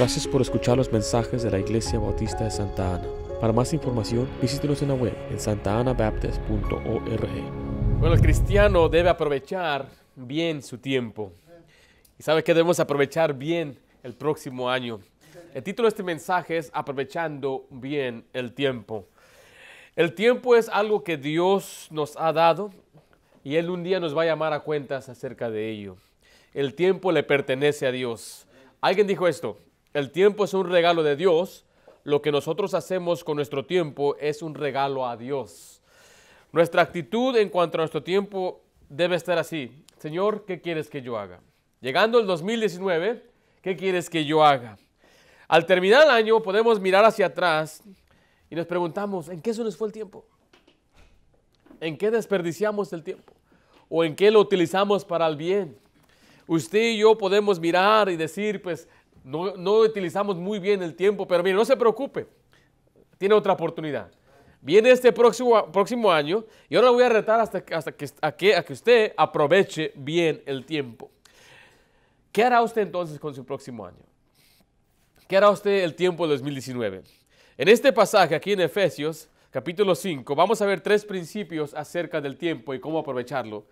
[0.00, 3.06] Gracias por escuchar los mensajes de la Iglesia Bautista de Santa Ana.
[3.38, 7.28] Para más información, visítenos en la web en santaanabaptist.org.
[7.98, 11.32] Bueno, el cristiano debe aprovechar bien su tiempo.
[12.18, 15.00] ¿Y sabe que debemos aprovechar bien el próximo año?
[15.52, 19.04] El título de este mensaje es Aprovechando bien el tiempo.
[19.96, 22.70] El tiempo es algo que Dios nos ha dado
[23.44, 25.98] y Él un día nos va a llamar a cuentas acerca de ello.
[26.54, 28.46] El tiempo le pertenece a Dios.
[28.80, 29.58] Alguien dijo esto,
[29.92, 31.64] el tiempo es un regalo de Dios,
[32.04, 35.82] lo que nosotros hacemos con nuestro tiempo es un regalo a Dios.
[36.52, 39.84] Nuestra actitud en cuanto a nuestro tiempo debe estar así.
[39.98, 41.40] Señor, ¿qué quieres que yo haga?
[41.80, 43.22] Llegando el 2019,
[43.62, 44.78] ¿qué quieres que yo haga?
[45.48, 47.82] Al terminar el año podemos mirar hacia atrás
[48.48, 50.24] y nos preguntamos, ¿en qué se nos fue el tiempo?
[51.80, 53.32] ¿En qué desperdiciamos el tiempo?
[53.88, 55.76] ¿O en qué lo utilizamos para el bien?
[56.46, 58.88] Usted y yo podemos mirar y decir, pues,
[59.24, 62.26] no, utilizamos muy bien el tiempo, pero mire, no se preocupe,
[63.18, 64.10] tiene otra oportunidad.
[64.62, 68.54] Viene este próximo, próximo año y ahora voy a retar hasta, hasta que, a, que,
[68.54, 71.10] a que usted aproveche bien el tiempo.
[72.30, 74.04] ¿Qué hará usted entonces con su próximo año?
[75.26, 77.02] ¿Qué hará usted el tiempo de 2019?
[77.56, 82.36] En este pasaje aquí en Efesios, capítulo 5, vamos a ver tres principios acerca del
[82.36, 83.64] tiempo y cómo aprovecharlo.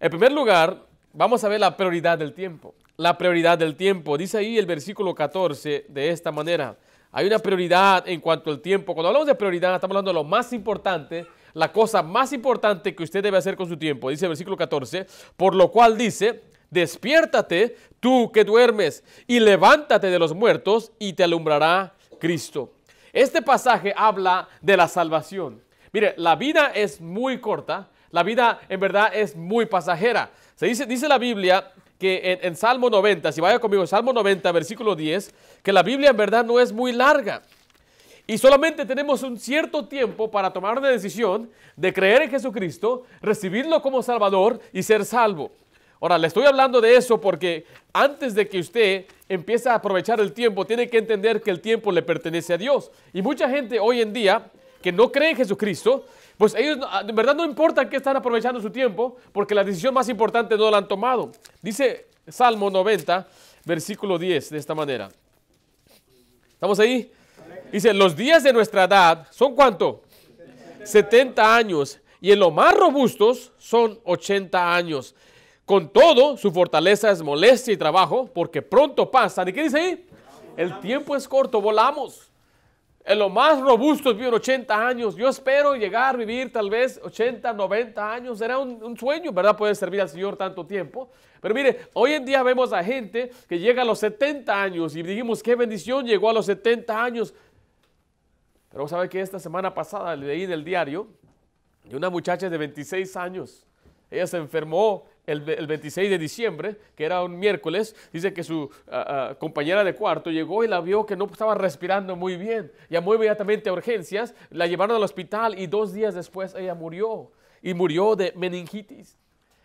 [0.00, 4.16] En primer lugar, vamos a ver la prioridad del tiempo la prioridad del tiempo.
[4.16, 6.78] Dice ahí el versículo 14 de esta manera.
[7.10, 8.94] Hay una prioridad en cuanto al tiempo.
[8.94, 13.02] Cuando hablamos de prioridad, estamos hablando de lo más importante, la cosa más importante que
[13.02, 14.08] usted debe hacer con su tiempo.
[14.08, 20.18] Dice el versículo 14, por lo cual dice, despiértate tú que duermes y levántate de
[20.20, 22.72] los muertos y te alumbrará Cristo.
[23.12, 25.60] Este pasaje habla de la salvación.
[25.92, 30.30] Mire, la vida es muy corta, la vida en verdad es muy pasajera.
[30.54, 34.96] Se dice, dice la Biblia que en, Salmo 90, si vaya conmigo, Salmo 90, versículo
[34.96, 37.42] 10, que la Biblia en verdad no es muy larga.
[38.26, 43.80] Y solamente tenemos un cierto tiempo para tomar una decisión de creer en Jesucristo, recibirlo
[43.80, 45.52] como Salvador y ser salvo.
[46.00, 50.32] Ahora, le estoy hablando de eso porque antes de que usted empiece a aprovechar el
[50.32, 52.90] tiempo, tiene que entender que el tiempo le pertenece a Dios.
[53.12, 54.50] Y mucha gente hoy en día
[54.82, 56.04] que no cree en Jesucristo,
[56.36, 56.78] pues ellos
[57.08, 60.70] en verdad no importa que están aprovechando su tiempo, porque la decisión más importante no
[60.70, 61.32] la han tomado.
[61.62, 63.26] Dice Salmo 90,
[63.64, 65.08] versículo 10, de esta manera.
[66.52, 67.10] ¿Estamos ahí?
[67.72, 70.02] Dice, los días de nuestra edad son cuánto?
[70.84, 71.98] 70 años.
[72.20, 75.14] Y en lo más robustos son 80 años.
[75.64, 79.42] Con todo, su fortaleza es molestia y trabajo, porque pronto pasa.
[79.48, 80.06] ¿Y qué dice ahí?
[80.56, 82.31] El tiempo es corto, volamos.
[83.12, 85.14] En lo más robusto viven 80 años.
[85.14, 88.38] Yo espero llegar a vivir tal vez 80, 90 años.
[88.38, 89.54] Será un, sueño, ¿verdad?
[89.54, 91.10] Poder servir al Señor tanto tiempo.
[91.38, 95.02] Pero mire, hoy en día vemos a gente que llega a los 70 años y
[95.02, 97.34] dijimos, qué bendición, llegó a los 70 años.
[98.70, 101.06] Pero sabe que esta semana pasada leí en el diario
[101.84, 103.66] de una muchacha de 26 años.
[104.10, 109.30] Ella se enfermó el, 26 de diciembre, que era un miércoles, dice que su ah,
[109.30, 112.72] ah, compañera de cuarto llegó y la vio que no estaba respirando muy bien.
[112.88, 117.30] Llamó inmediatamente a urgencias, la llevaron al hospital y dos días después ella murió.
[117.64, 119.16] Y murió de meningitis.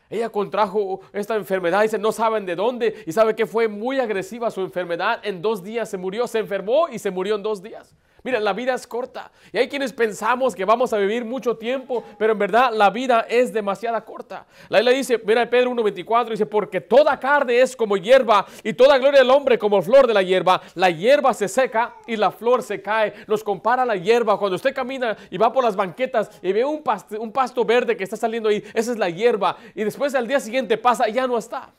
[0.10, 4.52] Ella contrajo esta enfermedad y no saben de dónde y sabe que fue muy agresiva
[4.52, 5.20] su enfermedad.
[5.24, 7.96] En dos días se murió, se enfermó y se murió en dos días.
[8.24, 12.04] Mira, la vida es corta y hay quienes pensamos que vamos a vivir mucho tiempo,
[12.18, 14.46] pero en verdad la vida es demasiada corta.
[14.70, 18.98] La Biblia dice, mira Pedro 1.24, dice, porque toda carne es como hierba y toda
[18.98, 20.62] gloria del hombre como flor de la hierba.
[20.76, 23.14] La hierba se seca y la flor se cae.
[23.28, 24.38] Nos compara la hierba.
[24.38, 27.96] Cuando usted camina y va por las banquetas y ve un pasto, un pasto verde
[27.96, 29.58] que está saliendo ahí, esa es la hierba.
[29.76, 31.72] Y después al día siguiente pasa y ya no está.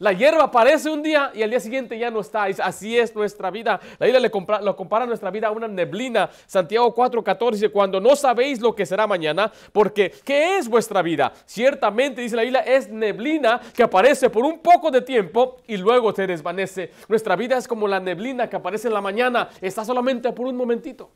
[0.00, 2.44] La hierba aparece un día y al día siguiente ya no está.
[2.44, 3.78] Así es nuestra vida.
[3.98, 6.30] La Biblia le compara, lo compara nuestra vida a una neblina.
[6.46, 11.34] Santiago 4:14 dice, cuando no sabéis lo que será mañana, porque ¿qué es vuestra vida?
[11.44, 16.14] Ciertamente, dice la Biblia, es neblina que aparece por un poco de tiempo y luego
[16.14, 16.92] se desvanece.
[17.06, 19.50] Nuestra vida es como la neblina que aparece en la mañana.
[19.60, 21.10] Está solamente por un momentito.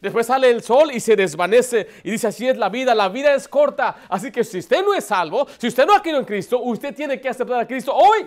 [0.00, 3.34] Después sale el sol y se desvanece y dice, así es la vida, la vida
[3.34, 3.96] es corta.
[4.08, 6.94] Así que si usted no es salvo, si usted no ha creído en Cristo, usted
[6.94, 8.26] tiene que aceptar a Cristo hoy.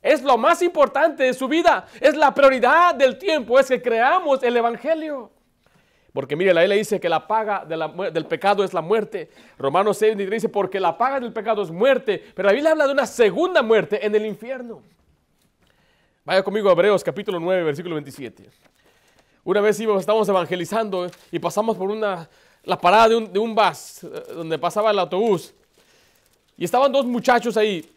[0.00, 1.86] Es lo más importante de su vida.
[2.00, 5.30] Es la prioridad del tiempo, es que creamos el Evangelio.
[6.12, 9.30] Porque mire, la Biblia dice que la paga del pecado es la muerte.
[9.58, 12.22] Romanos 6 dice, porque la paga del pecado es muerte.
[12.34, 14.82] Pero la Biblia habla de una segunda muerte en el infierno.
[16.24, 18.48] Vaya conmigo a Hebreos capítulo 9, versículo 27.
[19.44, 22.28] Una vez íbamos, estábamos evangelizando y pasamos por una,
[22.64, 25.52] la parada de un, de un bus, eh, donde pasaba el autobús.
[26.56, 27.88] Y estaban dos muchachos ahí.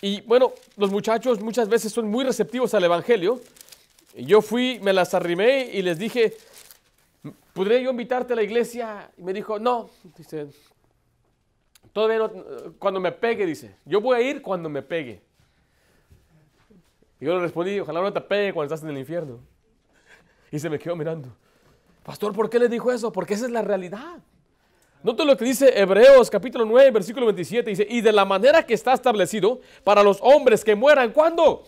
[0.00, 3.40] Y bueno, los muchachos muchas veces son muy receptivos al Evangelio.
[4.16, 6.36] Yo fui, me las arrimé y les dije,
[7.52, 9.10] ¿podría yo invitarte a la iglesia?
[9.18, 10.46] Y me dijo, no, dice,
[11.92, 12.30] todavía no,
[12.78, 15.20] cuando me pegue, dice, yo voy a ir cuando me pegue.
[17.20, 19.40] Y yo le respondí, ojalá no te pegue cuando estás en el infierno.
[20.50, 21.28] Y se me quedó mirando.
[22.02, 23.12] Pastor, ¿por qué le dijo eso?
[23.12, 24.18] Porque esa es la realidad.
[25.02, 27.70] Note lo que dice Hebreos capítulo 9, versículo 27.
[27.70, 31.64] Dice, y de la manera que está establecido para los hombres que mueran, ¿cuándo?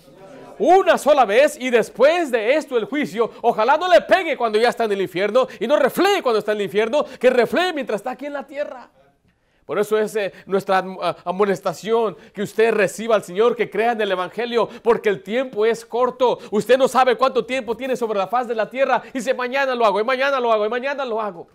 [0.59, 3.31] Una sola vez y después de esto el juicio.
[3.41, 6.53] Ojalá no le pegue cuando ya está en el infierno y no refleje cuando está
[6.53, 8.91] en el infierno, que refleje mientras está aquí en la tierra.
[9.67, 14.01] Por eso es eh, nuestra ah, amonestación que usted reciba al Señor, que crea en
[14.01, 16.39] el Evangelio, porque el tiempo es corto.
[16.51, 19.75] Usted no sabe cuánto tiempo tiene sobre la faz de la tierra y dice mañana
[19.75, 21.47] lo hago, y mañana lo hago, y mañana lo hago.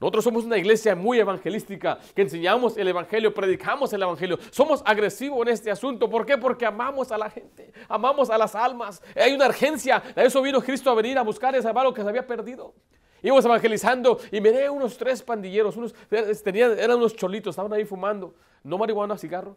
[0.00, 4.38] Nosotros somos una iglesia muy evangelística, que enseñamos el Evangelio, predicamos el Evangelio.
[4.50, 6.10] Somos agresivos en este asunto.
[6.10, 6.36] ¿Por qué?
[6.36, 9.00] Porque amamos a la gente, amamos a las almas.
[9.16, 10.02] Hay una urgencia.
[10.14, 12.74] De eso vino Cristo a venir a buscar ese lo que se había perdido.
[13.24, 15.94] Íbamos evangelizando y miré unos tres pandilleros, unos,
[16.44, 19.56] tenían, eran unos cholitos, estaban ahí fumando, no marihuana, cigarro.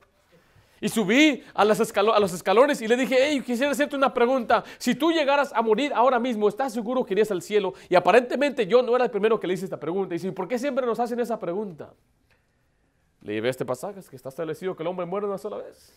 [0.80, 4.64] Y subí a, los escalones y le dije, hey, quisiera hacerte una pregunta.
[4.78, 7.74] Si tú llegaras a morir ahora mismo, ¿estás seguro que irías al cielo?
[7.90, 10.16] Y aparentemente yo no era el primero que le hice esta pregunta.
[10.16, 11.94] Y dice, ¿por qué siempre nos hacen esa pregunta?
[13.22, 15.94] Le llevé este pasaje, que está establecido que el hombre muere una sola vez.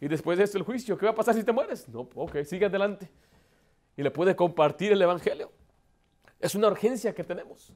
[0.00, 1.88] Y después de esto el juicio, ¿qué va a pasar si te mueres?
[1.88, 3.10] No, ok, sigue adelante.
[3.96, 5.50] Y le puede compartir el Evangelio.
[6.42, 7.72] Es una urgencia que tenemos.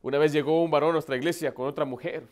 [0.00, 2.22] Una vez llegó un varón a nuestra iglesia con otra mujer.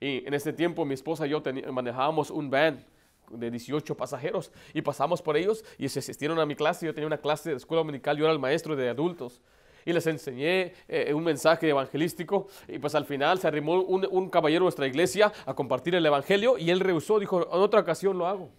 [0.00, 1.40] Y en ese tiempo mi esposa y yo
[1.72, 2.84] manejábamos un van
[3.30, 6.86] de 18 pasajeros y pasamos por ellos y se asistieron a mi clase.
[6.86, 9.40] Yo tenía una clase de escuela dominical, yo era el maestro de adultos
[9.84, 14.62] y les enseñé eh, un mensaje evangelístico y pues al final se arrimó un, caballero
[14.62, 18.26] de nuestra iglesia a compartir el evangelio y él rehusó, dijo, en otra ocasión lo
[18.26, 18.50] hago.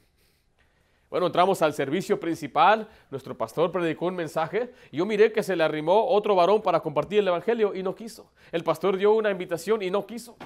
[1.12, 5.58] Bueno, entramos al servicio principal, nuestro pastor predicó un mensaje y yo miré que se
[5.58, 8.32] le arrimó otro varón para compartir el evangelio y no quiso.
[8.50, 10.38] El pastor dio una invitación y no quiso.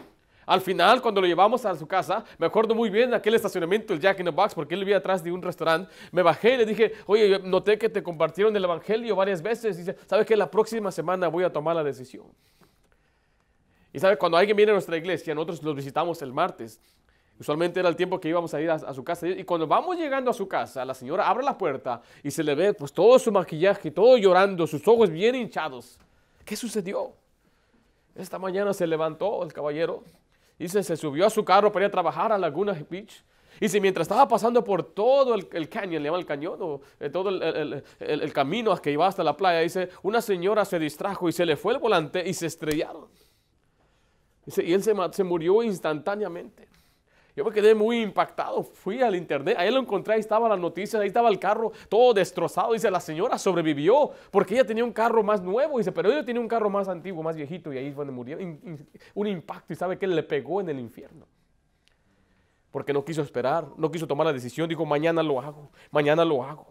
[0.48, 3.94] Al final, cuando lo llevamos a su casa, me acuerdo muy bien de aquel estacionamiento,
[3.94, 5.94] el Jack in the Box, porque él vivía atrás de un restaurante.
[6.12, 9.76] Me bajé y le dije, oye, noté que te compartieron el Evangelio varias veces.
[9.76, 10.36] Y dice, ¿sabes qué?
[10.36, 12.26] La próxima semana voy a tomar la decisión.
[13.94, 16.80] Y sabe, cuando alguien viene a nuestra iglesia, nosotros los visitamos el martes.
[17.38, 19.28] Usualmente era el tiempo que íbamos a ir a, su casa.
[19.28, 22.56] Y cuando vamos llegando a su casa, la señora abre la puerta y se le
[22.56, 26.00] ve pues todo su maquillaje, todo llorando, sus ojos bien hinchados.
[26.46, 27.12] ¿Qué sucedió?
[28.16, 30.04] Esta mañana se levantó el caballero
[30.58, 33.22] y se, subió a su carro para ir a trabajar a Laguna Beach.
[33.60, 36.82] Y si mientras estaba pasando por todo el, el cañón, le llama el cañón, o
[37.00, 41.34] eh, todo el, camino que iba hasta la playa, dice, una señora se distrajo y
[41.34, 43.08] se le fue el volante y se estrellaron.
[44.58, 46.75] Y él se murió instantáneamente.
[47.36, 48.64] Yo me quedé muy impactado.
[48.64, 52.14] Fui al internet, ahí lo encontré, ahí estaba la noticia, ahí estaba el carro todo
[52.14, 52.72] destrozado.
[52.72, 55.78] Dice, la señora sobrevivió porque ella tenía un carro más nuevo.
[55.78, 58.38] Dice, pero ella tenía un carro más antiguo, más viejito y ahí fue donde murió.
[59.14, 61.28] Un impacto y sabe que le pegó en el infierno.
[62.72, 64.70] Porque no quiso esperar, no quiso tomar la decisión.
[64.70, 66.68] Dijo, mañana lo hago, mañana lo hago.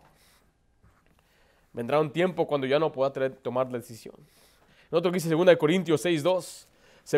[1.74, 4.14] Vendrá un tiempo cuando ya no pueda tomar la decisión.
[4.90, 6.66] Otro que dice 2 Corintios 6.2.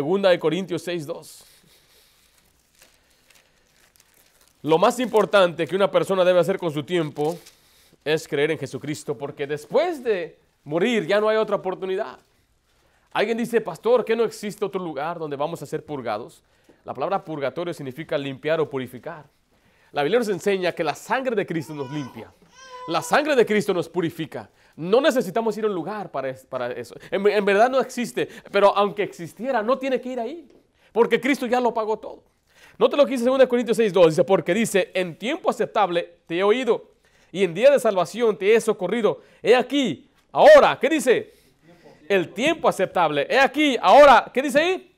[0.02, 1.55] 2 Corintios 6.2.
[4.66, 7.38] Lo más importante que una persona debe hacer con su tiempo
[8.04, 12.18] es creer en Jesucristo, porque después de morir ya no hay otra oportunidad.
[13.12, 16.42] Alguien dice, pastor, que no existe otro lugar donde vamos a ser purgados.
[16.84, 19.26] La palabra purgatorio significa limpiar o purificar.
[19.92, 22.34] La Biblia nos enseña que la sangre de Cristo nos limpia.
[22.88, 24.50] La sangre de Cristo nos purifica.
[24.74, 26.30] No necesitamos ir a un lugar para,
[26.72, 26.96] eso.
[27.12, 30.48] En, en verdad no existe, pero aunque existiera, no tiene que ir ahí,
[30.90, 32.35] porque Cristo ya lo pagó todo.
[32.78, 36.42] Note lo que dice 2 Corintios 6.2, dice, porque dice, en tiempo aceptable te he
[36.42, 36.90] oído
[37.32, 39.20] y en día de salvación te he socorrido.
[39.42, 41.34] He aquí, ahora, ¿qué dice?
[42.08, 43.26] El tiempo aceptable.
[43.28, 44.96] He aquí, ahora, ¿qué dice ahí?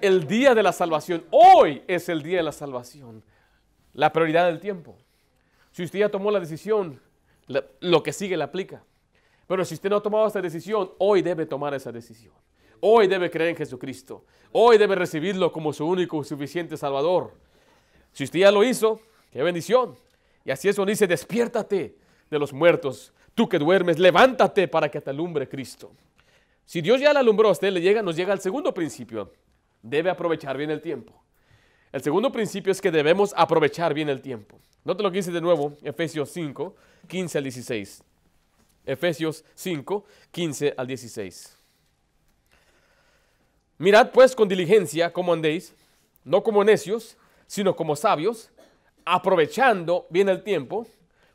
[0.00, 1.24] El día de la salvación.
[1.30, 3.22] Hoy es el día de la salvación.
[3.94, 4.96] La prioridad del tiempo.
[5.72, 7.00] Si usted ya tomó la decisión,
[7.80, 8.82] lo que sigue le aplica.
[9.46, 12.32] Pero si usted no ha tomado esa decisión, hoy debe tomar esa decisión.
[12.84, 14.24] Hoy debe creer en Jesucristo.
[14.50, 17.32] Hoy debe recibirlo como su único y suficiente Salvador.
[18.12, 19.94] Si usted ya lo hizo, qué bendición.
[20.44, 21.94] Y así eso dice, despiértate
[22.28, 25.92] de los muertos, tú que duermes, levántate para que te alumbre Cristo.
[26.64, 29.32] Si Dios ya le alumbró a usted, le llega, nos llega al segundo principio.
[29.80, 31.12] Debe aprovechar bien el tiempo.
[31.92, 34.58] El segundo principio es que debemos aprovechar bien el tiempo.
[34.82, 36.74] Note lo que dice de nuevo Efesios 5,
[37.06, 38.02] 15 al 16.
[38.86, 41.61] Efesios 5, 15 al 16.
[43.82, 45.74] Mirad pues con diligencia cómo andéis,
[46.22, 47.16] no como necios,
[47.48, 48.48] sino como sabios,
[49.04, 50.86] aprovechando bien el tiempo,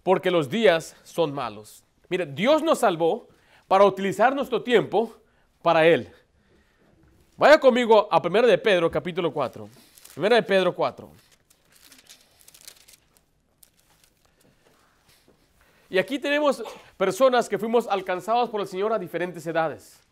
[0.01, 1.83] porque los días son malos.
[2.07, 3.27] Mire, Dios nos salvó
[3.67, 5.13] para utilizar nuestro tiempo
[5.61, 6.09] para Él.
[7.35, 9.67] Vaya conmigo a 1 de Pedro, capítulo 4.
[10.15, 11.11] 1 de Pedro 4.
[15.89, 16.63] Y aquí tenemos
[16.95, 20.06] personas que fuimos alcanzados por el Señor a diferentes edades.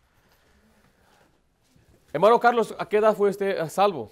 [2.16, 4.10] Hermano Carlos, ¿a qué edad fue usted a salvo?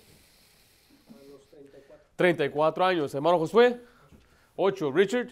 [1.09, 2.07] A los 34.
[2.17, 3.15] 34 años.
[3.15, 3.81] Hermano Josué,
[4.57, 4.93] 8.
[4.93, 5.29] Richard,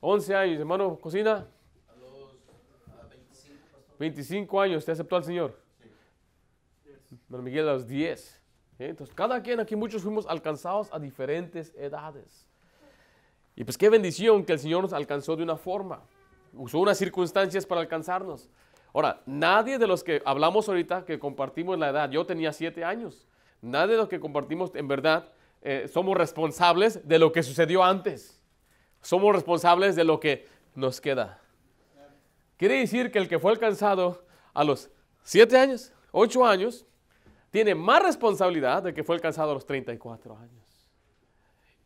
[0.00, 0.60] 11 años.
[0.60, 1.46] Hermano Cocina,
[1.88, 3.58] a los 25,
[3.98, 4.78] 25 años.
[4.80, 5.58] ¿Usted aceptó al Señor?
[5.82, 7.16] Sí.
[7.24, 8.38] Hermano Miguel, a los 10.
[8.80, 12.46] Entonces, cada quien aquí, muchos fuimos alcanzados a diferentes edades.
[13.56, 16.02] Y pues qué bendición que el Señor nos alcanzó de una forma.
[16.52, 18.50] Usó unas circunstancias para alcanzarnos.
[18.98, 23.28] Ahora, nadie de los que hablamos ahorita, que compartimos la edad, yo tenía siete años,
[23.62, 25.28] nadie de los que compartimos en verdad
[25.62, 28.42] eh, somos responsables de lo que sucedió antes.
[29.00, 31.40] Somos responsables de lo que nos queda.
[32.56, 34.90] Quiere decir que el que fue alcanzado a los
[35.22, 36.84] siete años, ocho años,
[37.52, 40.90] tiene más responsabilidad de que fue alcanzado a los 34 años.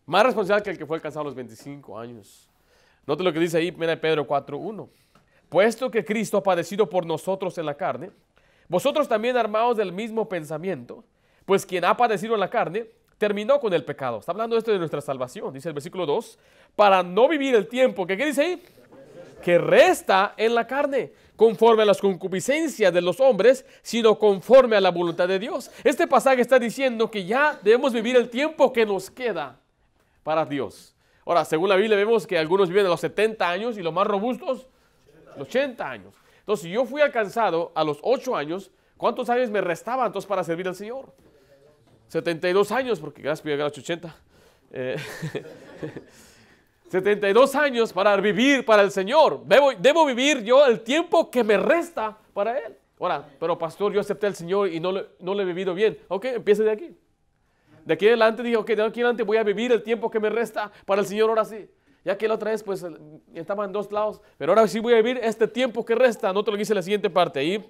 [0.07, 2.49] Más responsable que el que fue alcanzado a los 25 años.
[3.07, 4.89] Note lo que dice ahí, mira Pedro 4.1.
[5.53, 8.11] Puesto que Cristo ha padecido por nosotros en la carne,
[8.69, 11.05] vosotros también armados del mismo pensamiento,
[11.45, 12.87] pues quien ha padecido en la carne,
[13.19, 14.21] terminó con el pecado.
[14.21, 16.39] Está hablando esto de nuestra salvación, dice el versículo 2,
[16.75, 18.63] para no vivir el tiempo, que ¿qué dice ahí?
[19.45, 24.81] Que resta en la carne, conforme a las concupiscencias de los hombres, sino conforme a
[24.81, 25.71] la voluntad de Dios.
[25.85, 29.61] Este pasaje está diciendo que ya debemos vivir el tiempo que nos queda
[30.23, 30.95] para Dios.
[31.27, 34.07] Ahora, según la Biblia vemos que algunos viven a los 70 años y los más
[34.07, 34.67] robustos,
[35.39, 36.15] 80 años.
[36.41, 40.43] Entonces, si yo fui alcanzado a los 8 años, ¿cuántos años me restaban entonces para
[40.43, 41.13] servir al Señor?
[42.09, 44.15] 72 años, porque gracias por a los 80.
[46.91, 49.45] 72 años para vivir para el Señor.
[49.47, 52.77] Debo, vivir yo el tiempo que me resta para Él.
[53.01, 55.99] Ahora, pero pastor, yo acepté al Señor y no, no le he vivido bien.
[56.09, 56.97] Ok, empiece de aquí.
[57.85, 60.31] De aquí adelante dije, ok, de aquí adelante voy a vivir el tiempo que me
[60.31, 61.69] resta para el Señor ahora sí.
[62.05, 62.85] Ya que la otra vez pues
[63.35, 66.33] estaba en dos lados, pero ahora sí voy a vivir este tiempo que resta.
[66.33, 67.65] No te lo dice la siguiente parte ahí.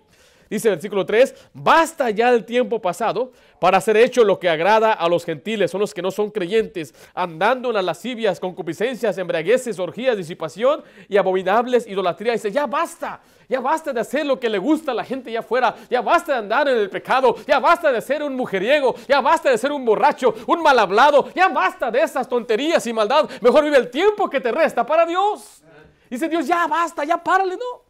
[0.52, 4.92] Dice el versículo 3, basta ya el tiempo pasado para hacer hecho lo que agrada
[4.92, 9.78] a los gentiles, son los que no son creyentes, andando en las lascivias, concupiscencias, embriagueces,
[9.78, 12.34] orgías, disipación y abominables idolatría.
[12.34, 15.40] Dice, ya basta, ya basta de hacer lo que le gusta a la gente allá
[15.40, 15.74] afuera.
[15.88, 17.34] Ya basta de andar en el pecado.
[17.46, 18.94] Ya basta de ser un mujeriego.
[19.08, 21.32] Ya basta de ser un borracho, un mal hablado.
[21.34, 23.26] Ya basta de esas tonterías y maldad.
[23.40, 25.62] Mejor vive el tiempo que te resta para Dios.
[26.10, 27.81] Dice Dios, ya basta, ya párale, ¿no?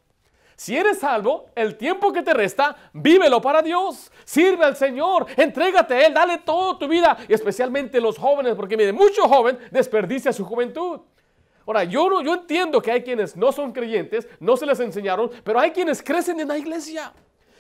[0.63, 4.13] Si eres salvo, el tiempo que te resta, vívelo para Dios.
[4.23, 7.17] Sirve al Señor, entrégate a Él, dale toda tu vida.
[7.29, 11.01] Y especialmente los jóvenes, porque mire, mucho joven desperdicia su juventud.
[11.67, 15.33] Ahora, yo, no, yo entiendo que hay quienes no son creyentes, no se les enseñaron,
[15.43, 17.13] pero hay quienes crecen en la iglesia.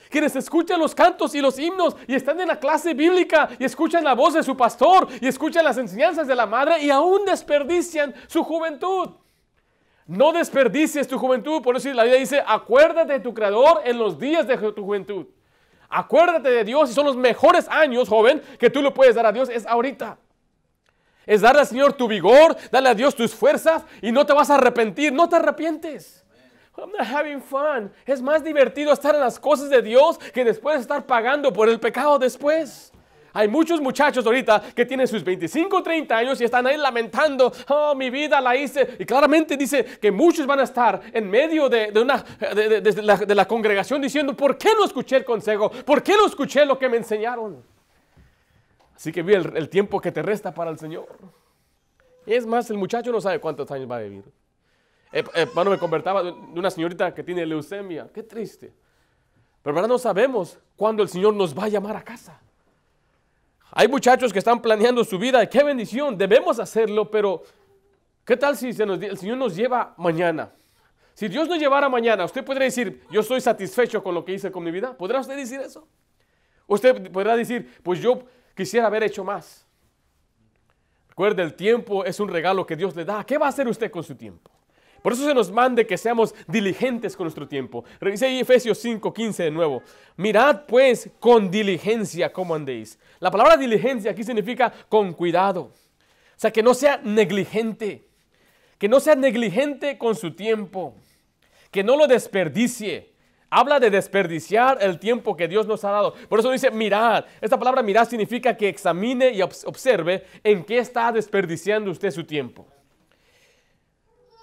[0.09, 4.05] Quienes escuchan los cantos y los himnos y están en la clase bíblica y escuchan
[4.05, 8.15] la voz de su pastor y escuchan las enseñanzas de la madre y aún desperdician
[8.29, 9.11] su juventud.
[10.07, 14.19] No desperdicies tu juventud, por eso la Biblia dice, acuérdate de tu creador en los
[14.19, 15.27] días de tu juventud.
[15.89, 19.33] Acuérdate de Dios y son los mejores años, joven, que tú le puedes dar a
[19.33, 20.19] Dios, es ahorita.
[21.27, 24.51] Es darle al Señor tu vigor, darle a Dios tus fuerzas y no te vas
[24.51, 26.25] a arrepentir, no te arrepientes.
[26.77, 27.93] I'm not having fun.
[28.07, 31.79] Es más divertido estar en las cosas de Dios que después estar pagando por el
[31.79, 32.93] pecado después.
[33.33, 37.95] Hay muchos muchachos ahorita que tienen sus 25, 30 años y están ahí lamentando, oh,
[37.95, 38.97] mi vida la hice.
[38.99, 42.25] Y claramente dice que muchos van a estar en medio de, una,
[42.55, 45.71] de, la, de la congregación diciendo, ¿por qué no escuché el consejo?
[45.71, 47.62] ¿Por qué no escuché lo que me enseñaron?
[49.03, 51.09] Así que vi el, tiempo que te resta para el Señor.
[52.25, 54.25] Es más, el muchacho no sabe cuántos años va a vivir.
[55.11, 58.09] Eh, hermano, me convertaba de una señorita que tiene leucemia.
[58.15, 58.73] Qué triste.
[59.61, 62.41] Pero ahora no sabemos cuándo el Señor nos va a llamar a casa.
[63.75, 65.45] Hay muchachos que están planeando su vida.
[65.47, 66.17] Qué bendición.
[66.19, 67.43] Debemos hacerlo, pero
[68.25, 70.52] ¿qué tal si el Señor nos lleva mañana?
[71.14, 74.52] Si Dios nos llevara mañana, usted podría decir, yo estoy satisfecho con lo que hice
[74.52, 74.97] con mi vida.
[74.97, 75.88] ¿Podrá usted decir eso?
[76.67, 78.23] Usted podrá decir, pues yo
[78.55, 79.67] quisiera haber hecho más.
[81.09, 83.25] Recuerde, el tiempo es un regalo que Dios le da.
[83.25, 84.50] ¿Qué va a hacer usted con su tiempo?
[85.03, 87.85] Por eso se nos mande que seamos diligentes con nuestro tiempo.
[88.01, 89.83] Revise ahí Efesios 5:15 de nuevo.
[90.17, 92.99] Mirad pues con diligencia cómo andéis.
[93.19, 95.63] La palabra diligencia aquí significa con cuidado.
[95.63, 98.05] O sea, que no sea negligente.
[98.79, 100.95] Que no sea negligente con su tiempo.
[101.71, 103.13] Que no lo desperdicie.
[103.51, 106.15] Habla de desperdiciar el tiempo que Dios nos ha dado.
[106.29, 107.27] Por eso dice mirar.
[107.41, 112.67] Esta palabra mirar significa que examine y observe en qué está desperdiciando usted su tiempo.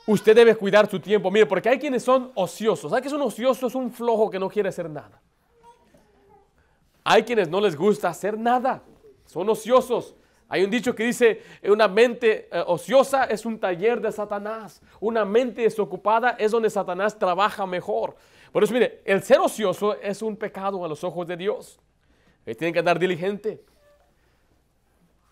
[0.09, 1.29] Usted debe cuidar su tiempo.
[1.29, 2.89] Mire, porque hay quienes son ociosos.
[2.89, 3.67] ¿Sabe que es un ocioso?
[3.67, 5.21] Es un flojo que no quiere hacer nada.
[7.03, 8.81] Hay quienes no les gusta hacer nada.
[9.27, 10.15] Son ociosos.
[10.47, 14.81] Hay un dicho que dice, una mente eh, ociosa es un taller de Satanás.
[14.99, 18.15] Una mente desocupada es donde Satanás trabaja mejor.
[18.51, 21.79] Por eso, mire, el ser ocioso es un pecado a los ojos de Dios.
[22.45, 23.63] Tiene tienen que andar diligente.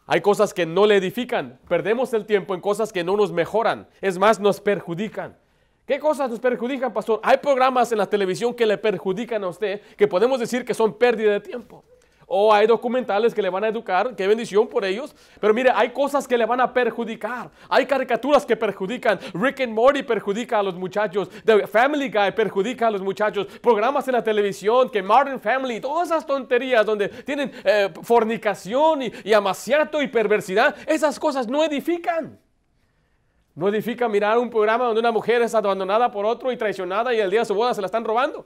[0.08, 1.60] Hay cosas que no le edifican.
[1.68, 3.88] Perdemos el tiempo en cosas que no nos mejoran.
[4.02, 5.38] Es más, nos perjudican.
[5.86, 7.20] ¿Qué cosas nos perjudican, pastor?
[7.24, 10.98] Hay programas en la televisión que le perjudican a usted, que podemos decir que son
[10.98, 11.84] pérdida de tiempo
[12.30, 15.16] o hay documentales que le van a educar, qué bendición por ellos.
[15.40, 17.50] Pero mire, hay cosas que le van a perjudicar.
[17.70, 19.18] Hay caricaturas que perjudican.
[19.34, 21.30] Rick and Morty perjudica a los muchachos.
[21.46, 23.48] The Family Guy perjudica a los muchachos.
[23.62, 29.12] Programas en la televisión, que Modern Family, todas esas tonterías donde tienen eh, fornicación y,
[29.24, 32.38] y amaciato y perversidad, esas cosas no edifican.
[33.56, 37.20] No edifica mirar un programa donde una mujer es abandonada por otro y traicionada y
[37.22, 38.46] el día de su boda se la están robando.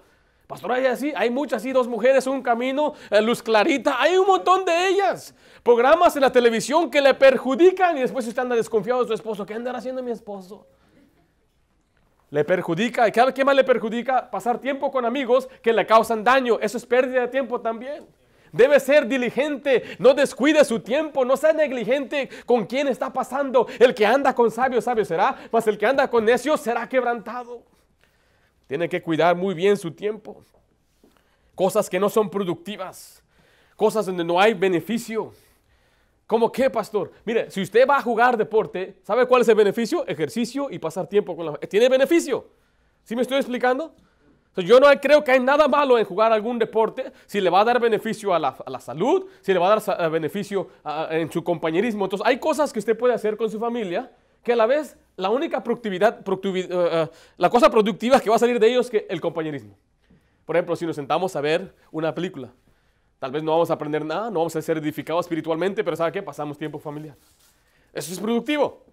[0.52, 4.28] Pastor, hay así, hay muchas así, dos mujeres, un camino, eh, luz clarita, hay un
[4.28, 5.34] montón de ellas.
[5.64, 9.46] Programas en la televisión que le perjudican y después usted anda desconfiado de su esposo.
[9.46, 10.68] ¿Qué andará haciendo mi esposo?
[12.32, 14.30] Le perjudica, ¿y qué más le perjudica?
[14.30, 16.60] Pasar tiempo con amigos que le causan daño.
[16.60, 18.06] Eso es pérdida de tiempo también.
[18.52, 23.68] Debe ser diligente, no descuide su tiempo, no sea negligente con quien está pasando.
[23.80, 27.71] El que anda con sabios, sabio será, mas el que anda con necios será quebrantado.
[28.72, 30.46] Tiene que cuidar muy bien su tiempo.
[31.56, 33.22] Cosas que no son productivas.
[33.76, 35.34] Cosas donde no hay beneficio.
[36.26, 37.12] ¿Cómo qué, pastor?
[37.26, 40.08] Mire, si usted va a jugar deporte, ¿sabe cuál es el beneficio?
[40.08, 41.58] Ejercicio y pasar tiempo con la...
[41.58, 42.48] Tiene beneficio.
[43.04, 43.94] ¿Sí me estoy explicando?
[44.56, 47.66] yo no creo que hay nada malo en jugar algún deporte si le va a
[47.66, 50.70] dar beneficio a la, salud, si le va a dar beneficio
[51.10, 52.06] en su compañerismo.
[52.06, 54.10] Entonces, hay cosas que usted puede hacer con su familia
[54.44, 58.40] que a la vez la única productividad, eh, eh, la cosa productiva que va a
[58.40, 59.78] salir de ellos es que el compañerismo.
[60.46, 62.52] Por ejemplo, si nos sentamos a ver una película,
[63.20, 66.12] tal vez no vamos a aprender nada, no vamos a ser edificados espiritualmente, pero ¿sabe
[66.12, 66.24] qué?
[66.24, 67.16] Pasamos tiempo familiar.
[67.94, 68.84] Eso es productivo.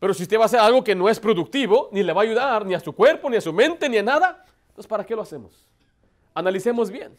[0.00, 2.24] Pero si usted va a hacer algo que no es productivo, ni le va a
[2.24, 5.14] ayudar ni a su cuerpo, ni a su mente, ni a nada, entonces ¿para qué
[5.14, 5.66] lo hacemos?
[6.32, 7.14] Analicemos bien.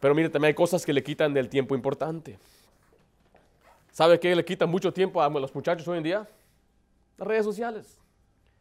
[0.00, 2.38] Pero mire, también hay cosas que le quitan del tiempo importante.
[3.94, 6.28] ¿Sabe qué le quita mucho tiempo a los muchachos hoy en día?
[7.16, 7.96] Las redes sociales.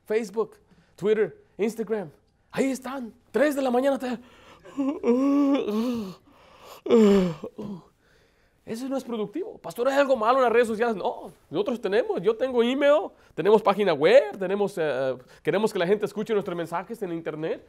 [0.06, 0.58] Facebook,
[0.96, 2.12] Twitter, Instagram.
[2.52, 3.12] Ahí están.
[3.32, 4.00] Tres de la mañana.
[8.64, 9.58] Eso no es productivo.
[9.58, 10.96] Pastor, ¿hay algo malo en las redes sociales?
[10.96, 12.22] No, nosotros tenemos.
[12.22, 17.02] Yo tengo email, tenemos página web, tenemos, eh, queremos que la gente escuche nuestros mensajes
[17.02, 17.66] en internet.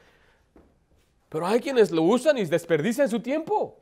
[1.31, 3.79] Pero hay quienes lo usan y desperdician su tiempo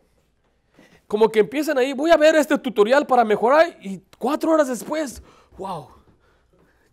[1.12, 5.22] como que empiezan ahí, voy a ver este tutorial para mejorar y cuatro horas después,
[5.58, 5.88] wow,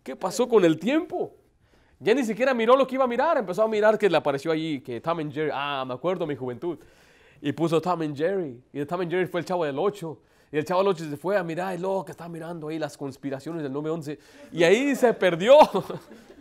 [0.02, 1.32] ¿qué pasó con el tiempo?
[1.98, 4.52] Ya ni siquiera miró lo que iba a mirar, empezó a mirar que le apareció
[4.52, 6.78] allí, que Tom and Jerry, ah, me acuerdo mi juventud,
[7.40, 10.18] y puso Tom and Jerry, y Tom and Jerry fue el chavo del 8,
[10.52, 12.78] y el chavo del 8 se fue a mirar, y luego que estaba mirando ahí
[12.78, 14.18] las conspiraciones del 9-11,
[14.52, 15.56] y ahí se perdió.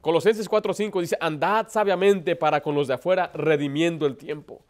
[0.00, 4.62] Colosenses 4:5 dice, andad sabiamente para con los de afuera, redimiendo el tiempo.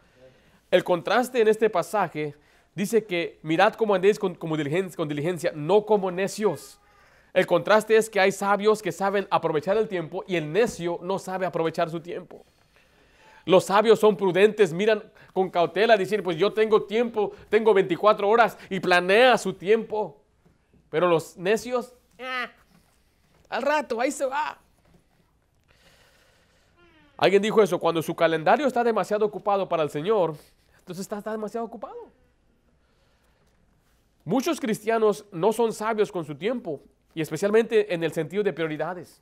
[0.71, 2.35] El contraste en este pasaje
[2.75, 6.81] dice que mirad cómo andéis con, diligencia, con diligencia, no como necios.
[7.33, 11.19] El contraste es que hay sabios que saben aprovechar el tiempo y el necio no
[11.19, 12.45] sabe aprovechar su tiempo.
[13.45, 18.59] Los sabios son prudentes, miran con cautela, dicen, pues yo tengo tiempo, tengo 24 horas
[18.69, 20.21] y planea su tiempo.
[20.89, 22.51] Pero los necios, ah,
[23.49, 24.59] al rato, ahí se va.
[27.21, 30.35] Alguien dijo eso, cuando su calendario está demasiado ocupado para el Señor,
[30.79, 32.09] entonces está, demasiado ocupado.
[34.25, 36.81] Muchos cristianos no son sabios con su tiempo,
[37.15, 39.21] y especialmente en el sentido de prioridades.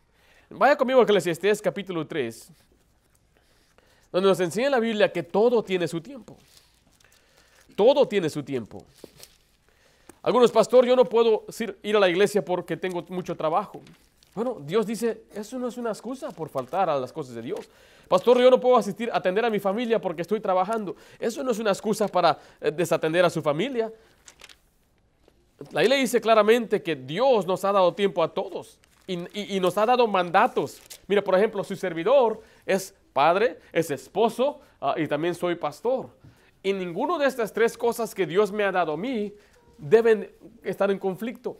[0.49, 2.53] Vaya conmigo a Eclesiastés capítulo 3,
[4.13, 6.37] donde nos enseña la Biblia que todo tiene su tiempo.
[7.75, 8.85] Todo tiene su tiempo.
[10.23, 11.47] Algunos, pastor, yo no puedo
[11.83, 13.81] ir a la iglesia porque tengo mucho trabajo.
[14.35, 17.69] Bueno, Dios dice, eso no es una excusa por faltar a las cosas de Dios.
[18.09, 20.97] Pastor, yo no puedo asistir a atender a mi familia porque estoy trabajando.
[21.19, 23.93] Eso no es una excusa para eh, desatender a su familia.
[25.73, 29.87] La le dice claramente que Dios nos ha dado tiempo a todos y, nos ha
[29.87, 30.81] dado mandatos.
[31.07, 36.11] Mira, por ejemplo, su servidor es padre, es esposo ah, y también soy pastor.
[36.63, 39.33] Y ninguno de estas tres cosas que Dios me ha dado a mí
[39.79, 40.31] deben
[40.63, 41.59] estar en conflicto.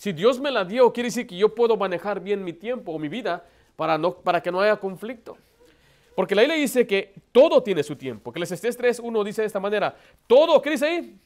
[0.00, 2.98] Si Dios me la dio, quiere decir que yo puedo manejar bien mi tiempo o
[2.98, 3.44] mi vida
[3.76, 5.36] para, no, para que no haya conflicto.
[6.16, 8.32] Porque la Biblia dice que todo tiene su tiempo.
[8.32, 9.94] Que les estés 3.1 dice de esta manera,
[10.26, 11.18] todo, ¿qué dice ahí?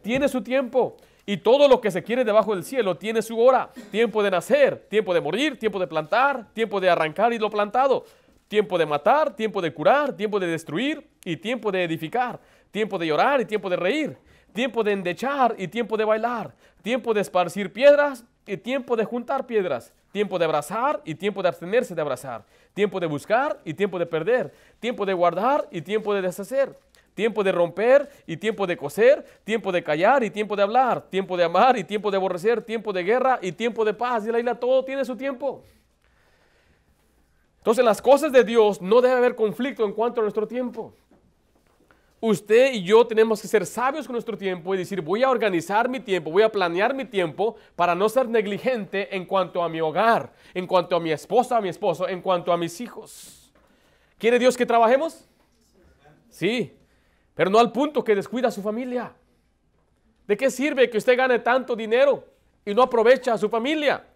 [0.00, 0.96] Tiene su tiempo.
[1.26, 3.72] Y todo lo que se quiere debajo del cielo tiene su hora.
[3.90, 8.04] Tiempo de nacer, tiempo de morir, tiempo de plantar, tiempo de arrancar y lo plantado.
[8.46, 12.38] Tiempo de matar, tiempo de curar, tiempo de destruir y tiempo de edificar.
[12.70, 14.16] Tiempo de llorar y tiempo de reír.
[14.52, 16.54] Tiempo de endechar y tiempo de bailar.
[16.82, 19.92] Tiempo de esparcir piedras y tiempo de juntar piedras.
[20.10, 22.44] Tiempo de abrazar y tiempo de abstenerse de abrazar.
[22.74, 24.52] Tiempo de buscar y tiempo de perder.
[24.80, 26.76] Tiempo de guardar y tiempo de deshacer
[27.14, 31.36] tiempo de romper y tiempo de coser, tiempo de callar y tiempo de hablar, tiempo
[31.36, 34.26] de amar y tiempo de aborrecer, tiempo de guerra y tiempo de paz.
[34.26, 35.62] Y la isla todo tiene su tiempo.
[37.58, 40.94] Entonces, las cosas de Dios no debe haber conflicto en cuanto a nuestro tiempo.
[42.24, 45.88] Usted y yo tenemos que ser sabios con nuestro tiempo y decir, voy a organizar
[45.88, 49.80] mi tiempo, voy a planear mi tiempo para no ser negligente en cuanto a mi
[49.80, 53.52] hogar, en cuanto a mi esposa, a mi esposo, en cuanto a mis hijos.
[54.18, 55.28] ¿Quiere Dios que trabajemos?
[56.28, 56.72] Sí,
[57.34, 59.12] pero no al punto que descuida a su familia.
[60.24, 62.24] ¿De qué sirve que usted gane tanto dinero
[62.64, 64.06] y no aprovecha a su familia?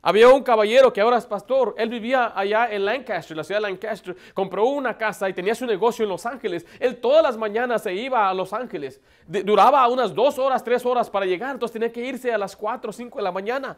[0.00, 3.68] Había un caballero que ahora es pastor, él vivía allá en Lancaster, la ciudad de
[3.68, 6.64] Lancaster, compró una casa y tenía su negocio en Los Ángeles.
[6.78, 11.10] Él todas las mañanas se iba a Los Ángeles, duraba unas dos horas, tres horas
[11.10, 13.76] para llegar, entonces tenía que irse a las cuatro cinco de la mañana.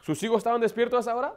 [0.00, 1.34] ¿Sus hijos estaban despiertos a esa hora?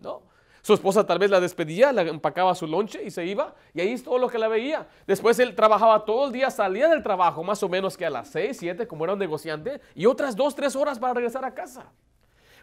[0.00, 0.22] No.
[0.62, 3.92] Su esposa tal vez la despedía, la empacaba su lonche y se iba, y ahí
[3.92, 4.88] es todo lo que la veía.
[5.06, 8.28] Después él trabajaba todo el día, salía del trabajo más o menos que a las
[8.28, 11.86] seis, siete, como era un negociante, y otras dos, tres horas para regresar a casa.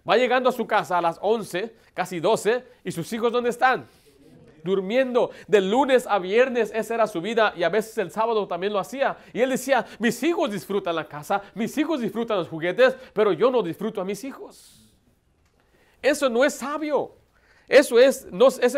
[0.08, 3.86] Va llegando a su casa a las 11, casi 12, y sus hijos ¿dónde están?
[4.64, 8.74] Durmiendo de lunes a viernes, esa era su vida, y a veces el sábado también
[8.74, 9.18] lo hacía.
[9.34, 13.52] Y él decía, mis hijos disfrutan la casa, mis hijos disfrutan los juguetes, pero yo
[13.52, 14.84] no disfruto a mis hijos.
[16.02, 17.16] Eso no es sabio.
[17.68, 18.26] Eso es,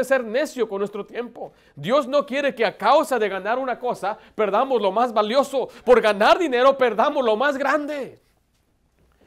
[0.02, 1.54] ser necio con nuestro tiempo.
[1.76, 5.70] Dios no quiere que a causa de ganar una cosa perdamos lo más valioso.
[5.86, 8.20] Por ganar dinero perdamos lo más grande.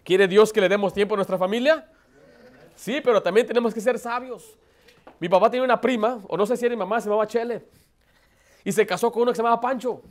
[0.03, 1.89] ¿Quiere Dios que le demos tiempo a nuestra familia?
[2.83, 4.59] Sí, pero también tenemos que ser sabios.
[5.21, 7.65] Mi papá tenía una prima, o no sé si era mi mamá, se llamaba Chele.
[8.65, 10.03] Y se casó con uno que se llamaba Pancho.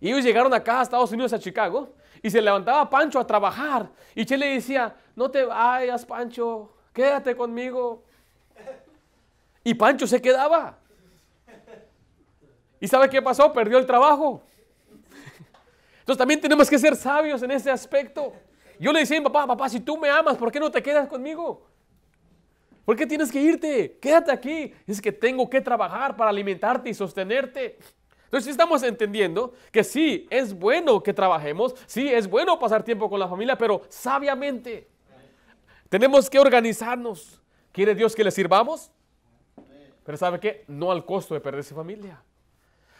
[0.00, 1.92] Y ellos llegaron acá a Estados Unidos, a Chicago,
[2.22, 3.88] y se levantaba Pancho a trabajar.
[4.14, 8.04] Y Chele decía, no te vayas, Pancho, quédate conmigo.
[9.64, 10.78] Y Pancho se quedaba.
[12.78, 13.52] ¿Y sabe qué pasó?
[13.52, 14.40] Perdió el trabajo.
[15.98, 18.34] Entonces también tenemos que ser sabios en ese aspecto.
[18.78, 20.80] Yo le decía a mi papá, papá, si tú me amas, ¿por qué no te
[20.80, 21.71] quedas conmigo?
[22.84, 23.98] ¿Por qué tienes que irte?
[24.00, 24.72] Quédate aquí.
[24.86, 27.78] Es que tengo que trabajar para alimentarte y sostenerte.
[28.24, 33.20] Entonces estamos entendiendo que sí, es bueno que trabajemos, sí, es bueno pasar tiempo con
[33.20, 34.88] la familia, pero sabiamente.
[35.90, 37.42] Tenemos que organizarnos.
[37.72, 38.90] ¿Quiere Dios que le sirvamos?
[40.02, 40.64] Pero ¿sabe qué?
[40.66, 42.22] No al costo de perder su familia.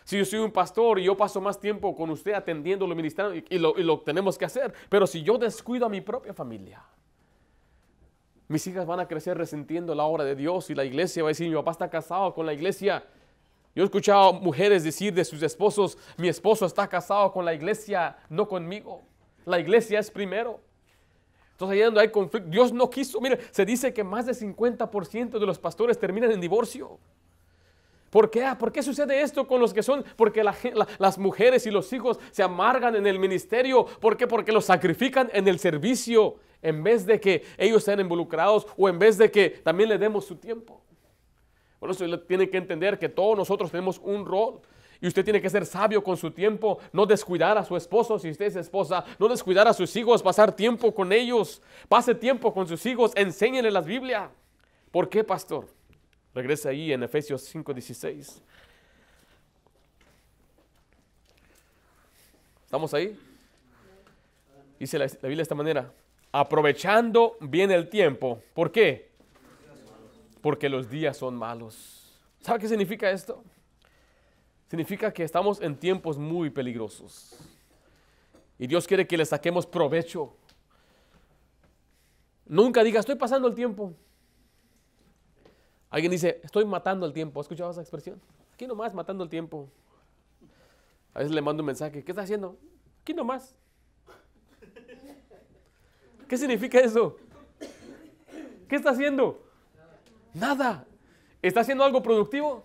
[0.05, 3.43] Si yo soy un pastor y yo paso más tiempo con usted atendiendo lo ministerial
[3.49, 6.85] y, lo, y lo tenemos que hacer, pero si yo descuido a mi propia familia,
[8.53, 11.31] mis hijas van a crecer resintiendo la obra de Dios y la iglesia va a
[11.31, 13.03] decir, mi papá está casado con la iglesia.
[13.75, 18.19] Yo he escuchado mujeres decir de sus esposos, mi esposo está casado con la iglesia,
[18.29, 19.01] no conmigo.
[19.47, 20.61] La iglesia es primero.
[21.53, 23.21] Entonces ahí donde hay conflicto, Dios no quiso.
[23.21, 26.99] Mire, se dice que más del 50% de los pastores terminan en divorcio.
[28.11, 28.47] ¿Por qué?
[28.59, 30.05] ¿Por qué sucede esto con los que son?
[30.17, 33.87] Porque las mujeres y los hijos se amargan en el ministerio.
[33.87, 34.27] ¿Por qué?
[34.27, 38.99] Porque los sacrifican en el servicio en vez de que ellos sean involucrados o en
[38.99, 40.81] vez de que también le demos su tiempo.
[41.79, 44.61] Por eso tiene que entender que todos nosotros tenemos un rol.
[45.01, 48.31] Y usted tiene que ser sabio con su tiempo, no descuidar a su esposo si
[48.31, 52.69] usted es esposa, no descuidar a sus hijos, pasar tiempo con ellos, pase tiempo con
[52.69, 54.31] sus hijos, enséñenle la Biblia.
[54.93, 55.67] ¿Por qué, pastor?
[56.33, 58.41] Regresa ahí en Efesios 5:16.
[62.65, 63.19] ¿Estamos ahí?
[64.79, 65.93] Dice la, la, Biblia de esta manera,
[66.33, 68.43] aprovechando bien el tiempo.
[68.55, 69.13] ¿Por qué?
[70.41, 72.21] Porque los días son malos.
[72.41, 73.45] ¿Sabe qué significa esto?
[74.69, 77.39] Significa que estamos en tiempos muy peligrosos.
[78.59, 80.35] Y Dios quiere que le saquemos provecho.
[82.47, 83.93] Nunca diga, estoy pasando el tiempo.
[85.91, 87.39] Alguien dice, estoy matando el tiempo.
[87.39, 88.21] ¿Has escuchado esa expresión?
[88.55, 89.69] Aquí nomás, matando el tiempo.
[91.13, 92.57] A veces le mando un mensaje, ¿qué está haciendo?
[93.03, 93.55] Aquí nomás.
[96.33, 97.19] ¿Qué significa eso?
[98.67, 99.45] ¿Qué está haciendo?
[100.33, 100.87] Nada.
[101.43, 102.65] ¿Está haciendo algo productivo?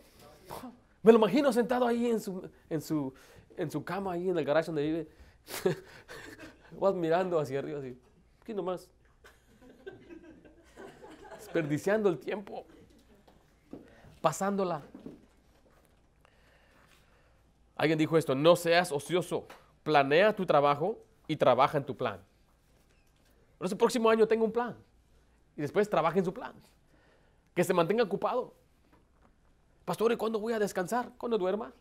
[1.04, 3.14] Me lo imagino sentado ahí en su, en su,
[3.58, 5.08] en su cama, ahí en el garaje donde vive.
[6.80, 8.00] Vas mirando hacia arriba, así.
[8.42, 8.90] Aquí nomás.
[11.38, 12.66] Desperdiciando el tiempo
[14.22, 14.82] pasándola.
[17.76, 19.46] Alguien dijo esto, no seas ocioso,
[19.84, 22.27] planea tu trabajo y trabaja en tu plan.
[23.58, 24.76] Por el próximo año tenga un plan
[25.56, 26.54] y después trabaje en su plan.
[27.56, 28.54] Que se mantenga ocupado.
[29.84, 31.12] Pastor, ¿y cuándo voy a descansar?
[31.18, 31.74] Cuando duerma.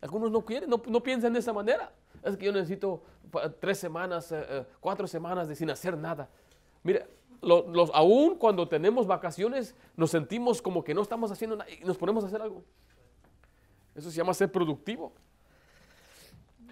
[0.00, 1.92] Algunos no quieren, no, no piensan de esa manera.
[2.22, 3.02] Es que yo necesito
[3.60, 6.28] tres semanas, eh, eh, cuatro semanas de sin hacer nada.
[6.82, 7.08] Mire,
[7.40, 11.96] los, aún cuando tenemos vacaciones, nos sentimos como que no estamos haciendo nada y nos
[11.96, 12.64] ponemos a hacer algo.
[13.94, 15.12] Eso se llama ser productivo.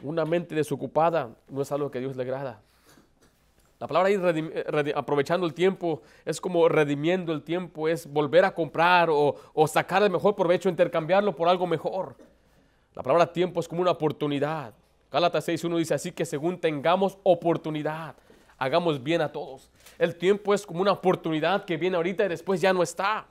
[0.03, 2.61] Una mente desocupada no es algo que Dios le agrada.
[3.79, 8.55] La palabra ahí, eh, aprovechando el tiempo, es como redimiendo el tiempo, es volver a
[8.55, 12.15] comprar o, o sacar el mejor provecho, intercambiarlo por algo mejor.
[12.95, 14.75] La palabra tiempo es como una oportunidad.
[15.11, 18.15] Gálatas 6.1 dice así que según tengamos oportunidad,
[18.59, 19.71] hagamos bien a todos.
[19.99, 23.27] El tiempo es como una oportunidad que viene ahorita y después ya no está.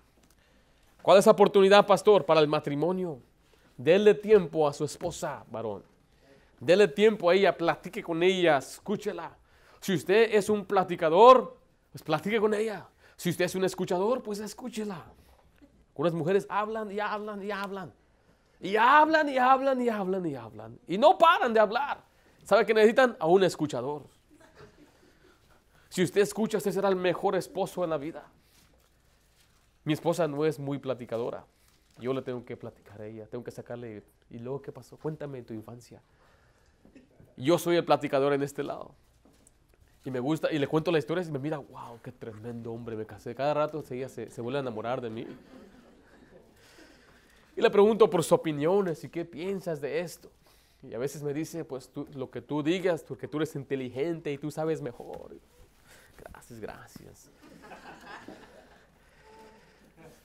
[1.01, 2.25] ¿Cuál es la oportunidad, pastor?
[2.25, 3.19] Para el matrimonio.
[3.77, 5.88] Dele tiempo a su esposa, varón.
[6.59, 9.37] Dele tiempo a ella, platique con ella, escúchela.
[9.79, 11.57] Si usted es un platicador,
[11.91, 12.87] pues platique con ella.
[13.15, 15.05] Si usted es un escuchador, pues escúchela.
[15.95, 17.93] Unas mujeres hablan y hablan y hablan.
[18.61, 20.79] Y hablan y hablan y hablan y hablan.
[20.87, 22.03] Y no paran de hablar.
[22.43, 23.15] ¿Sabe que necesitan?
[23.19, 24.03] A un escuchador.
[25.89, 28.23] Si usted escucha, usted será el mejor esposo en la vida.
[29.83, 31.45] Mi esposa no es muy platicadora.
[31.97, 34.03] Yo le tengo que platicar a ella, tengo que sacarle.
[34.29, 34.97] ¿Y luego qué pasó?
[34.97, 36.01] Cuéntame tu infancia.
[37.39, 38.93] Yo soy el platicador en este lado.
[40.03, 42.95] Y me gusta, y le cuento la historia y me mira, wow, qué tremendo hombre
[42.95, 43.33] me casé.
[43.33, 45.25] Cada rato ella se, se vuelve a enamorar de mí.
[47.55, 50.29] Y le pregunto por sus opiniones y qué piensas de esto.
[50.83, 54.31] Y a veces me dice, pues tú, lo que tú digas, porque tú eres inteligente
[54.31, 55.35] y tú sabes mejor.
[56.17, 57.29] Gracias, gracias.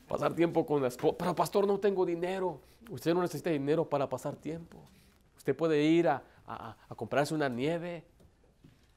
[0.08, 1.16] Pasar tiempo con la esposa.
[1.18, 2.60] Pero pastor, no tengo dinero.
[2.90, 4.78] Usted no necesita dinero para pasar tiempo.
[5.36, 8.04] Usted puede ir a, a, comprarse una nieve.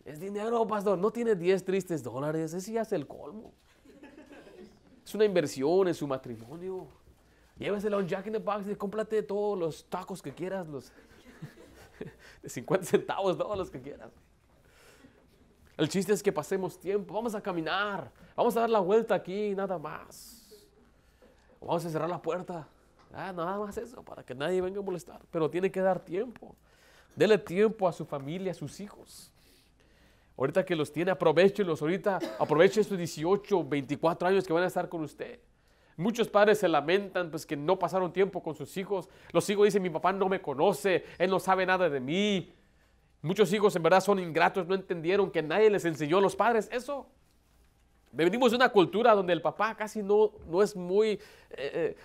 [0.06, 0.98] Es dinero, pastor.
[0.98, 2.54] No tiene 10 tristes dólares.
[2.54, 3.54] Ese ya es el colmo.
[5.06, 6.88] Es una inversión en su matrimonio.
[7.58, 10.92] Llévesela a un Jack in the Box y cómprate todos los tacos que quieras, los
[12.44, 14.12] de 50 centavos, todos los que quieras.
[15.78, 19.56] El chiste es que pasemos tiempo, vamos a caminar, vamos a dar la vuelta aquí,
[19.56, 20.68] nada más.
[21.62, 22.68] Vamos a cerrar la puerta.
[23.14, 25.22] Ah, nada más eso, para que nadie venga a molestar.
[25.32, 26.56] Pero tiene que dar tiempo.
[27.18, 29.32] Dele tiempo a su familia, a sus hijos.
[30.38, 31.82] Ahorita que los tiene, aprovechelos.
[31.82, 35.40] Ahorita aproveche estos 18, 24 años que van a estar con usted.
[35.96, 39.10] Muchos padres se lamentan pues que no pasaron tiempo con sus hijos.
[39.32, 42.54] Los hijos dicen, mi papá no me conoce, él no sabe nada de mí.
[43.24, 46.70] Muchos hijos en verdad son ingratos, no entendieron que nadie les enseñó a los padres
[46.72, 47.08] eso.
[48.12, 51.18] Venimos de una cultura donde el papá casi no, no es muy, eh,
[51.50, 51.96] eh,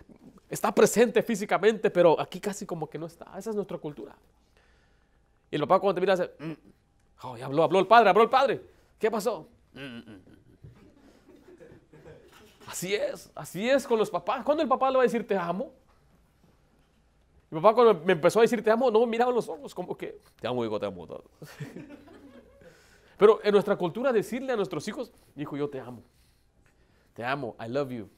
[0.48, 3.26] está presente físicamente, pero aquí casi como que no está.
[3.36, 4.16] Esa es nuestra cultura.
[5.52, 6.52] Y el papá cuando te mira dice, mm,
[7.24, 8.62] oh, habló, habló el padre, habló el padre.
[8.98, 9.46] ¿Qué pasó?
[12.66, 14.42] Así es, así es con los papás.
[14.44, 15.74] ¿Cuándo el papá le va a decir te amo?
[17.50, 19.94] Mi papá cuando me empezó a decir te amo, no me miraba los ojos como
[19.94, 21.06] que te amo, hijo, te amo.
[21.06, 21.24] Todo.
[23.18, 26.02] Pero en nuestra cultura decirle a nuestros hijos, hijo, yo te amo.
[27.12, 28.08] Te amo, I love you.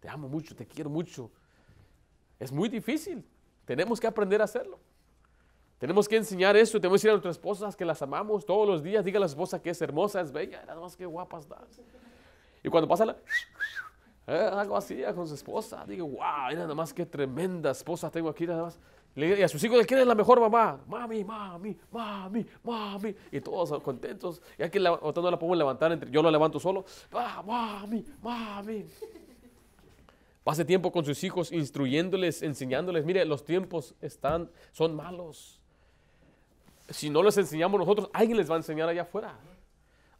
[0.00, 1.30] Te amo mucho, te quiero mucho.
[2.38, 3.22] Es muy difícil.
[3.66, 4.80] Tenemos que aprender a hacerlo.
[5.78, 6.80] Tenemos que enseñar eso.
[6.80, 9.04] Tenemos que decir a nuestras esposas que las amamos todos los días.
[9.04, 10.64] Diga a la esposa que es hermosa, es bella.
[10.66, 11.80] Nada más que guapas das.
[12.62, 13.16] Y cuando pasa la...
[14.30, 15.86] Eh, algo así con su esposa.
[15.86, 18.78] Digo, wow, nada más que tremenda esposa tengo aquí, nada más.
[19.16, 20.78] Y a sus hijos, ¿quién es la mejor mamá?
[20.86, 23.16] Mami, mami, mami, mami.
[23.32, 24.42] Y todos contentos.
[24.58, 26.84] Y aquí la, no la podemos levantar, entre, yo lo levanto solo.
[27.10, 28.84] Ah, mami, mami.
[30.44, 33.04] Pase tiempo con sus hijos, instruyéndoles, enseñándoles.
[33.04, 35.57] Mire, los tiempos están, son malos.
[36.88, 39.34] Si no les enseñamos nosotros, alguien les va a enseñar allá afuera.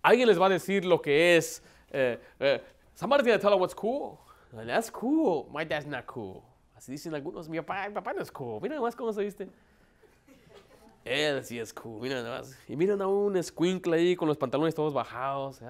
[0.03, 2.63] Alguien les va a decir lo que es eh, eh,
[2.95, 4.19] Somebody's gonna tell her what's cool.
[4.53, 5.49] That's cool.
[5.53, 6.43] My dad's not cool.
[6.77, 7.49] Así dicen algunos.
[7.49, 8.61] Mi papá, mi papá no es cool.
[8.61, 9.49] Mira nomás cómo se viste.
[11.05, 12.01] Él sí es cool.
[12.01, 12.59] Mira nomás.
[12.67, 15.61] Y miran a un squinkle ahí con los pantalones todos bajados.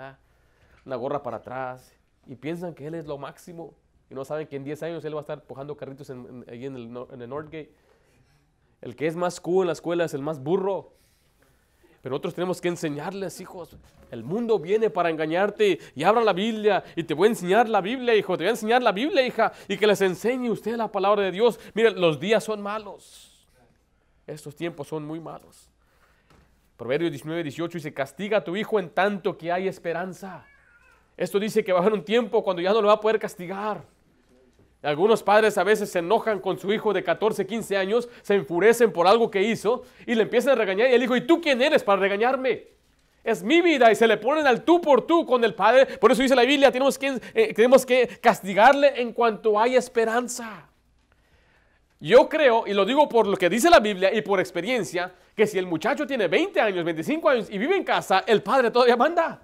[0.87, 1.95] Una gorra para atrás.
[2.27, 3.75] Y piensan que él es lo máximo.
[4.09, 6.65] Y no saben que en 10 años él va a estar pujando carritos en, ahí
[6.65, 7.71] en el, en el Northgate.
[8.81, 10.93] El que es más cool en la escuela es el más burro.
[12.01, 13.77] Pero nosotros tenemos que enseñarles, hijos.
[14.11, 17.81] El mundo viene para engañarte y abra la Biblia y te voy a enseñar la
[17.81, 18.37] Biblia, hijo.
[18.37, 19.53] Te voy a enseñar la Biblia, hija.
[19.67, 21.59] Y que les enseñe usted la palabra de Dios.
[21.75, 23.47] Miren, los días son malos.
[24.27, 25.69] Estos tiempos son muy malos.
[26.77, 30.47] Proverbios 19, 18 dice, castiga a tu hijo en tanto que hay esperanza.
[31.17, 33.19] Esto dice que va a haber un tiempo cuando ya no lo va a poder
[33.19, 33.83] castigar.
[34.83, 38.93] Algunos padres a veces se enojan con su hijo de 14, 15 años, se enfurecen
[38.93, 41.61] por algo que hizo y le empiezan a regañar y el hijo, ¿y tú quién
[41.61, 42.69] eres para regañarme?
[43.25, 45.87] Es mi vida y se le ponen al tú por tú con el Padre.
[45.99, 50.69] Por eso dice la Biblia, tenemos que, eh, tenemos que castigarle en cuanto hay esperanza.
[52.01, 55.47] Yo creo, y lo digo por lo que dice la Biblia y por experiencia, que
[55.49, 58.97] si el muchacho tiene 20 años, 25 años y vive en casa, el Padre todavía
[58.97, 59.43] manda.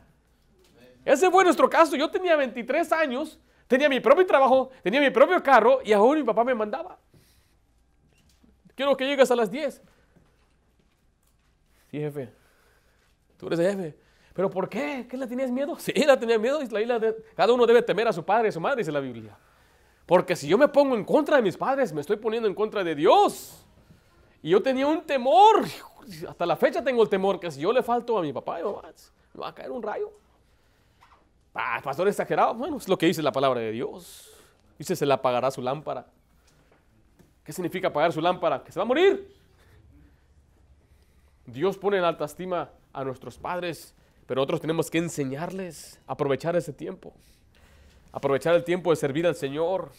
[1.04, 1.96] Ese fue nuestro caso.
[1.96, 6.24] Yo tenía 23 años Tenía mi propio trabajo, tenía mi propio carro y aún mi
[6.24, 6.98] papá me mandaba.
[8.74, 9.82] Quiero que llegues a las 10.
[11.90, 12.32] Sí, jefe.
[13.36, 13.98] Tú eres el jefe.
[14.34, 15.06] ¿Pero por qué?
[15.08, 15.76] ¿Qué la tenías miedo?
[15.78, 16.58] Sí, la tenía miedo.
[17.36, 19.36] cada uno debe temer a su padre y a su madre, dice la Biblia.
[20.06, 22.84] Porque si yo me pongo en contra de mis padres, me estoy poniendo en contra
[22.84, 23.64] de Dios.
[24.42, 25.64] Y yo tenía un temor.
[26.28, 28.64] Hasta la fecha tengo el temor que si yo le falto a mi papá y
[28.64, 28.82] mamá,
[29.32, 30.12] me va a caer un rayo.
[31.54, 32.54] Ah, pastor exagerado.
[32.54, 34.30] Bueno, es lo que dice la palabra de Dios.
[34.78, 36.06] Dice, se le apagará su lámpara.
[37.44, 38.64] ¿Qué significa apagar su lámpara?
[38.64, 39.32] Que se va a morir.
[41.46, 43.94] Dios pone en alta estima a nuestros padres,
[44.26, 47.12] pero otros tenemos que enseñarles a aprovechar ese tiempo.
[48.12, 49.90] Aprovechar el tiempo de servir al Señor.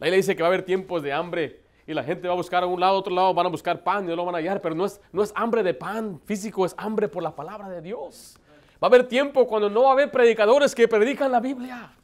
[0.00, 2.36] La Biblia dice que va a haber tiempos de hambre y la gente va a
[2.36, 4.34] buscar a un lado, a otro lado, van a buscar pan y no lo van
[4.34, 7.34] a hallar, pero no es, no es hambre de pan físico, es hambre por la
[7.34, 8.38] palabra de Dios.
[8.82, 11.76] Va a haber tiempo cuando no va a haber predicadores que predican la Biblia.
[11.76, 11.94] Va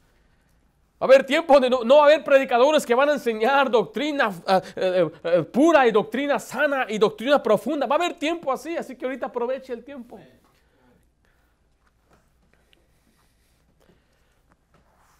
[1.00, 4.62] a haber tiempo donde no, va a haber predicadores que van a enseñar doctrina eh,
[4.76, 7.86] eh, eh, pura y doctrina sana y doctrina profunda.
[7.86, 10.20] Va a haber tiempo así, así que ahorita aproveche el tiempo.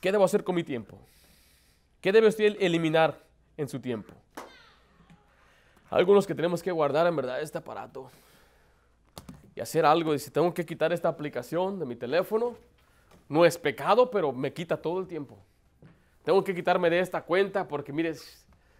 [0.00, 0.96] ¿Qué debo hacer con mi tiempo?
[2.00, 3.18] ¿Qué debe usted eliminar
[3.56, 4.12] en su tiempo?
[5.90, 8.08] Algunos que tenemos que guardar en verdad este aparato
[9.58, 10.14] y hacer algo.
[10.14, 12.56] Y si tengo que quitar esta aplicación de mi teléfono,
[13.28, 15.36] no es pecado, pero me quita todo el tiempo.
[16.24, 18.14] Tengo que quitarme de esta cuenta porque, mire,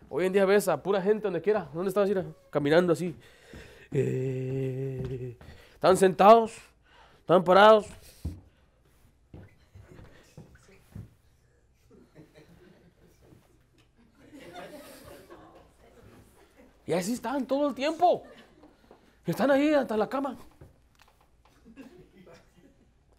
[0.09, 1.69] hoy en día ves a pura gente donde quiera.
[1.75, 2.09] ¿Dónde estás?
[2.49, 3.17] Caminando así.
[3.91, 5.37] Eh,
[5.75, 6.57] están sentados,
[7.23, 7.87] están parados.
[16.87, 18.23] Y así están todo el tiempo.
[19.27, 20.39] Están ahí hasta la cama.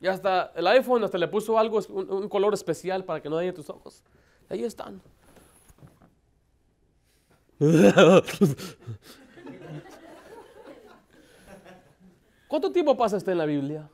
[0.02, 3.52] Y hasta el iPhone hasta le puso algo, un, color especial para que no dañe
[3.52, 4.02] tus ojos.
[4.50, 5.02] Ahí están.
[12.48, 13.90] ¿Cuánto tiempo pasa usted en la Biblia?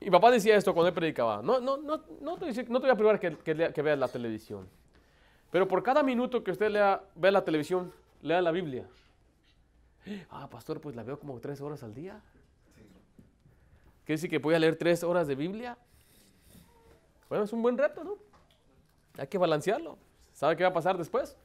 [0.00, 1.42] Mi papá decía esto cuando él predicaba.
[1.42, 4.66] No, no, no, no, te, no te voy a probar que, que, veas la televisión.
[5.50, 8.88] Pero por cada minuto que usted lea, vea la televisión, lea la Biblia.
[10.30, 12.22] Ah, pastor, pues la veo como tres horas al día.
[14.10, 15.78] ¿Quiere decir que voy a leer tres horas de Biblia?
[17.28, 18.18] Bueno, es un buen reto, ¿no?
[19.16, 19.98] Hay que balancearlo.
[20.32, 21.36] ¿Sabe qué va a pasar después?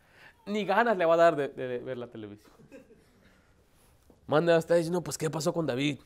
[0.48, 1.48] Ni ganas le va a dar de,
[1.78, 2.52] ver la televisión.
[4.26, 6.00] Manda hasta diciendo, pues, ¿qué pasó con David?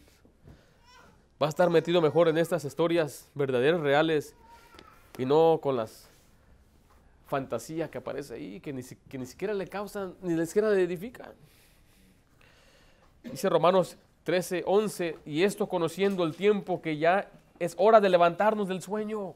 [1.42, 4.36] Va a estar metido mejor en estas historias verdaderas, reales,
[5.18, 6.10] y no con las
[7.28, 11.32] fantasías que aparece ahí, que ni, que ni siquiera le causan, ni siquiera le edifican.
[13.24, 17.30] Dice Romanos 13, 11, y esto conociendo el tiempo que ya
[17.60, 19.34] es hora de levantarnos del sueño.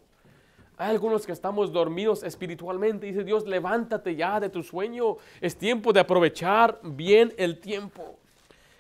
[0.78, 3.06] Hay algunos que estamos dormidos espiritualmente.
[3.06, 5.17] Dice Dios, levántate ya de tu sueño.
[5.39, 8.17] Es tiempo de aprovechar bien el tiempo.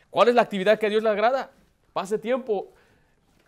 [0.09, 1.51] ¿Cuál es la actividad que a Dios le agrada?
[1.91, 2.69] Pase tiempo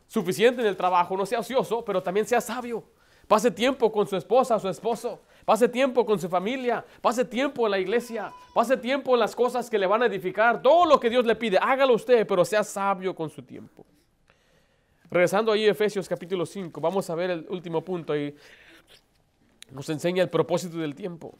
[0.07, 2.83] suficiente en el trabajo, no sea ocioso, pero también sea sabio.
[3.27, 5.19] Pase tiempo con su esposa, su esposo.
[5.45, 9.69] Pase tiempo con su familia, pase tiempo en la iglesia, pase tiempo en las cosas
[9.69, 10.59] que le van a edificar.
[10.59, 13.85] Todo lo que Dios le pide, hágalo usted, pero sea sabio con su tiempo.
[15.11, 18.35] Regresando ahí a Efesios capítulo 5, vamos a ver el último punto ahí.
[19.71, 21.37] Nos enseña el propósito del tiempo.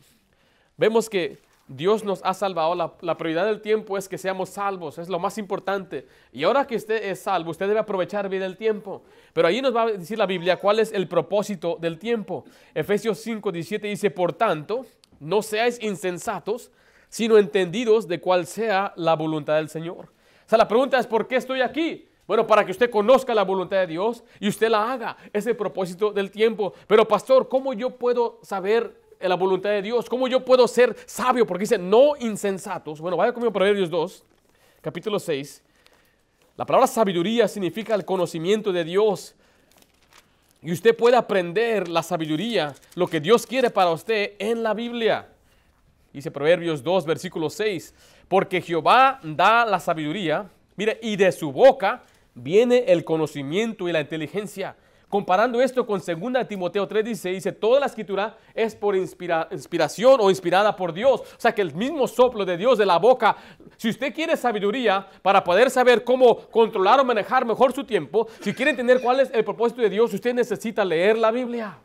[0.78, 2.76] Vemos que Dios nos ha salvado.
[3.02, 6.08] La, prioridad del tiempo es que seamos salvos, es lo más importante.
[6.32, 9.04] Y ahora que usted es salvo, usted debe aprovechar bien el tiempo.
[9.34, 12.46] Pero ahí nos va a decir la Biblia cuál es el propósito del tiempo.
[12.74, 14.86] Efesios 5, 17 dice, por tanto,
[15.20, 16.72] no seáis insensatos,
[17.10, 20.10] sino entendidos de cuál sea la voluntad del Señor.
[20.46, 22.08] O sea, la pregunta es, ¿por qué estoy aquí?
[22.28, 25.18] Bueno, para que usted conozca la voluntad de Dios y usted la haga.
[25.32, 26.74] Es el propósito del tiempo.
[26.88, 30.10] Pero pastor, ¿cómo yo puedo saber la voluntad de Dios?
[30.10, 31.46] ¿Cómo yo puedo ser sabio?
[31.46, 33.00] Porque dice, no insensatos.
[33.00, 34.24] Bueno, vaya conmigo a Proverbios 2,
[34.82, 35.64] capítulo 6.
[36.58, 39.36] La palabra sabiduría significa el conocimiento de Dios.
[40.62, 45.28] Y usted puede aprender la sabiduría, lo que Dios quiere para usted en la Biblia.
[46.14, 47.94] Dice Proverbios 2, versículo 6.
[48.28, 52.04] Porque Jehová da la sabiduría, mire, y de su boca
[52.34, 54.76] viene el conocimiento y la inteligencia.
[55.16, 60.76] Comparando esto con 2 Timoteo 3:16, dice, toda la escritura es por inspiración o inspirada
[60.76, 61.22] por Dios.
[61.22, 63.38] O sea que el mismo soplo de Dios de la boca,
[63.78, 68.54] si usted quiere sabiduría para poder saber cómo controlar o manejar mejor su tiempo, si
[68.54, 71.78] quiere entender cuál es el propósito de Dios, usted necesita leer la Biblia.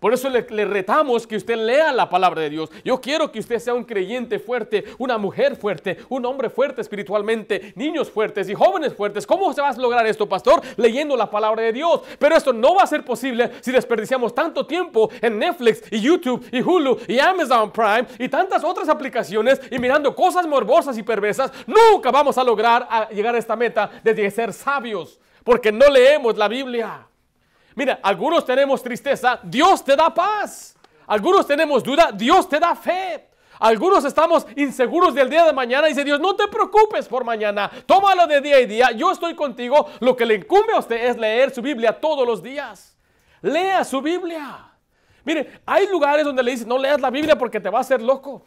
[0.00, 2.70] Por eso le, retamos que usted lea la palabra de Dios.
[2.82, 7.74] Yo quiero que usted sea un creyente fuerte, una mujer fuerte, un hombre fuerte espiritualmente,
[7.76, 9.26] niños fuertes y jóvenes fuertes.
[9.26, 10.62] ¿Cómo se va a lograr esto, pastor?
[10.78, 12.00] Leyendo la palabra de Dios.
[12.18, 16.46] Pero esto no va a ser posible si desperdiciamos tanto tiempo en Netflix y YouTube
[16.50, 21.52] y Hulu y Amazon Prime y tantas otras aplicaciones y mirando cosas morbosas y perversas.
[21.66, 26.48] Nunca vamos a lograr llegar a esta meta de ser sabios porque no leemos la
[26.48, 27.09] Biblia.
[27.80, 30.76] Mira, algunos tenemos tristeza, Dios te da paz.
[31.06, 33.30] Algunos tenemos duda, Dios te da fe.
[33.58, 37.70] Algunos estamos inseguros del día de mañana y dice Dios, no te preocupes por mañana,
[37.86, 39.88] tómalo de día y día, yo estoy contigo.
[40.00, 42.98] Lo que le incumbe a usted es leer su Biblia todos los días.
[43.40, 44.58] Lea su Biblia.
[45.24, 48.02] Mire, hay lugares donde le dicen, no leas la Biblia porque te va a hacer
[48.02, 48.42] loco.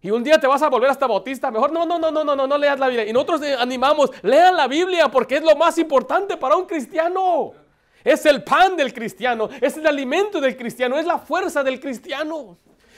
[0.00, 1.50] Y un día te vas a volver hasta bautista.
[1.50, 3.04] Mejor no, no, no, no, no, no, no leas la Biblia.
[3.04, 7.66] Y nosotros animamos, lean la Biblia porque es lo más importante para un cristiano.
[8.04, 12.56] Es el pan del cristiano, es el alimento del cristiano, es la fuerza del cristiano.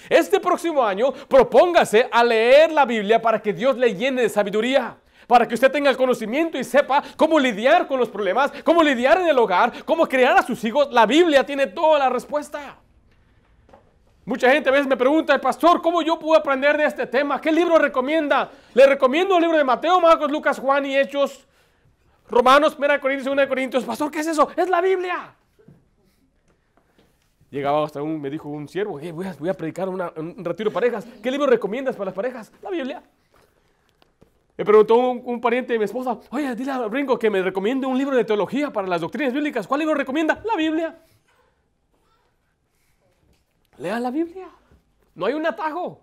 [0.09, 4.97] Este próximo año propóngase a leer la Biblia para que Dios le llene de sabiduría
[5.31, 9.21] para que usted tenga el conocimiento y sepa cómo lidiar con los problemas, cómo lidiar
[9.21, 10.89] en el hogar, cómo crear a sus hijos.
[10.91, 12.77] La Biblia tiene toda la respuesta.
[14.25, 17.41] Mucha gente a veces me pregunta, pastor, ¿cómo yo puedo aprender de este tema?
[17.41, 18.51] ¿Qué libro recomienda?
[18.75, 21.47] Le recomiendo el libro de Mateo, Marcos, Lucas, Juan y Hechos.
[22.31, 24.49] Romanos, 1 Corintios, 1 Corintios, pastor, ¿qué es eso?
[24.57, 25.35] Es la Biblia.
[27.51, 31.05] Llegaba hasta un, me dijo un siervo, voy, a, predicar un retiro de parejas.
[31.21, 32.53] ¿Qué libro recomiendas para las parejas?
[32.63, 33.03] La Biblia.
[34.61, 37.97] Me preguntó un, pariente de mi esposa, oye, dile a Ringo que me recomiende un
[37.97, 39.67] libro de teología para las doctrinas bíblicas.
[39.67, 40.43] ¿Cuál libro recomienda?
[40.45, 40.99] La Biblia.
[43.79, 44.49] Lea la Biblia.
[45.15, 46.03] No hay un atajo.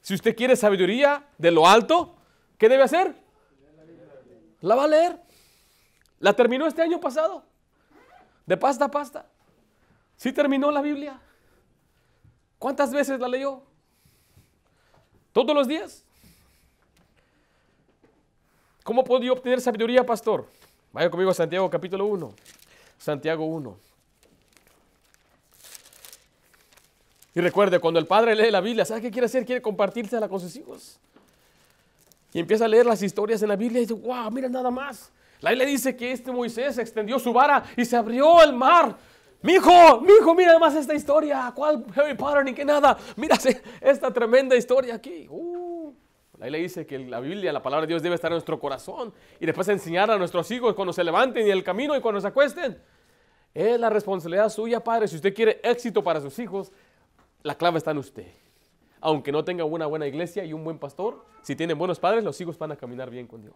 [0.00, 2.16] Si usted quiere sabiduría de lo alto,
[2.58, 3.14] ¿qué debe hacer?
[4.60, 5.20] La va a leer.
[6.18, 7.44] La terminó este año pasado.
[8.46, 9.26] De pasta a pasta.
[10.16, 11.20] Sí terminó la Biblia.
[12.58, 13.62] ¿Cuántas veces la leyó?
[15.32, 16.04] ¿Todos los días?
[18.82, 20.48] ¿Cómo podía obtener sabiduría, pastor?
[20.92, 22.32] Vaya conmigo a Santiago capítulo 1.
[22.96, 23.76] Santiago 1.
[27.34, 29.44] Y recuerde, cuando el padre lee la Biblia, ¿sabe qué quiere hacer?
[29.44, 30.98] Quiere compartírsela con sus hijos.
[32.36, 35.10] Y empieza a leer las historias en la Biblia y dice, wow, mira nada más.
[35.40, 38.94] La Biblia dice que este Moisés extendió su vara y se abrió el mar.
[39.40, 41.50] Mi hijo, mi hijo, mira más esta historia.
[41.54, 42.98] ¿Cuál Harry Potter ni que nada?
[43.16, 43.38] Mira
[43.80, 45.26] esta tremenda historia aquí.
[45.30, 45.94] Uh.
[46.36, 49.14] La Biblia dice que la Biblia, la palabra de Dios debe estar en nuestro corazón
[49.40, 52.26] y después enseñar a nuestros hijos cuando se levanten y el camino y cuando se
[52.26, 52.76] acuesten.
[53.54, 55.08] Es la responsabilidad suya, padre.
[55.08, 56.70] Si usted quiere éxito para sus hijos,
[57.42, 58.26] la clave está en usted
[59.00, 62.40] aunque no tenga una buena iglesia y un buen pastor, si tienen buenos padres, los
[62.40, 63.54] hijos van a caminar bien con Dios.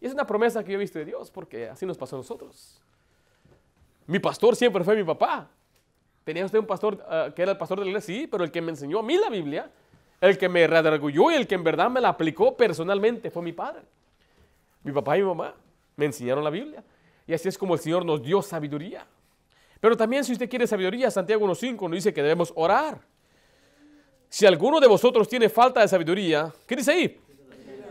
[0.00, 2.18] Y es una promesa que yo he visto de Dios, porque así nos pasó a
[2.18, 2.80] nosotros.
[4.06, 5.48] Mi pastor siempre fue mi papá.
[6.24, 8.50] Tenía usted un pastor ah, que era el pastor de la iglesia, sí, pero el
[8.50, 9.70] que me enseñó a mí la Biblia,
[10.20, 13.52] el que me redargulló y el que en verdad me la aplicó personalmente fue mi
[13.52, 13.82] padre.
[14.82, 15.54] Mi papá y mi mamá
[15.96, 16.82] me enseñaron la Biblia.
[17.26, 19.06] Y así es como el Señor nos dio sabiduría.
[19.80, 23.00] Pero también si usted quiere sabiduría, Santiago 1.5 nos dice que debemos orar.
[24.30, 27.20] Si alguno de vosotros tiene falta de sabiduría, ¿qué dice ahí?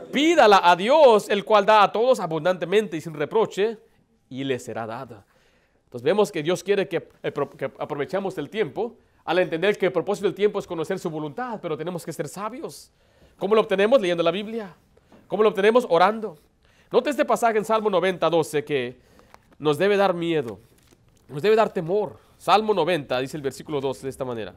[0.10, 3.78] Pídala a Dios, el cual da a todos abundantemente y sin reproche,
[4.30, 5.26] y le será dada.
[5.84, 7.34] Entonces vemos que Dios quiere que, eh,
[7.78, 11.78] aprovechemos el tiempo, al entender que el propósito del tiempo es conocer su voluntad, pero
[11.78, 12.90] tenemos que ser sabios.
[13.38, 14.00] ¿Cómo lo obtenemos?
[14.00, 14.74] Leyendo la Biblia.
[15.28, 15.86] ¿Cómo lo obtenemos?
[15.90, 16.38] Orando.
[16.90, 18.98] Note este pasaje en Salmo 90, 12 que
[19.60, 20.58] nos debe dar miedo,
[21.28, 22.18] nos debe dar temor.
[22.38, 24.56] Salmo 90, dice el versículo 12 de esta manera.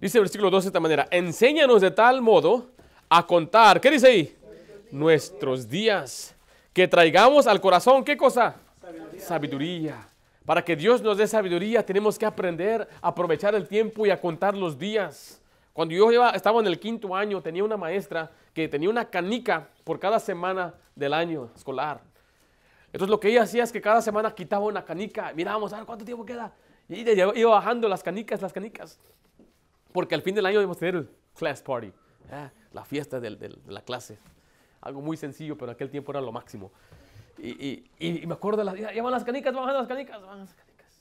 [0.00, 2.68] Dice el versículo 12 de esta manera, enséñanos de tal modo
[3.08, 4.36] a contar, ¿qué dice ahí?
[4.92, 6.36] Nuestros días,
[6.72, 8.54] que traigamos al corazón, ¿qué cosa?
[9.18, 10.08] Sabiduría.
[10.46, 14.20] Para que Dios nos dé sabiduría, tenemos que aprender a aprovechar el tiempo y a
[14.20, 15.42] contar los días.
[15.72, 19.98] Cuando yo estaba en el quinto año, tenía una maestra que tenía una canica por
[19.98, 22.00] cada semana del año escolar.
[22.92, 25.86] Entonces lo que ella hacía es que cada semana quitaba una canica, mirábamos, a ver
[25.86, 26.52] cuánto tiempo queda.
[26.88, 28.98] Y ella iba bajando las canicas, las canicas.
[29.92, 31.92] Porque al fin del año debemos tener el class party,
[32.72, 34.18] la fiesta de la clase.
[34.80, 36.70] Algo muy sencillo, pero aquel tiempo era lo máximo.
[37.38, 41.00] Y, me acuerdo, las, ya van las canicas, van las canicas, van las canicas.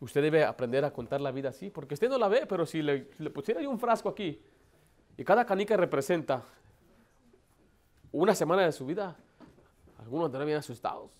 [0.00, 2.80] Usted debe aprender a contar la vida así, porque usted no la ve, pero si
[2.80, 4.40] le, le pusiera un frasco aquí
[5.18, 6.42] y cada canica representa
[8.10, 9.14] una semana de su vida,
[9.98, 11.10] algunos andarán bien asustados.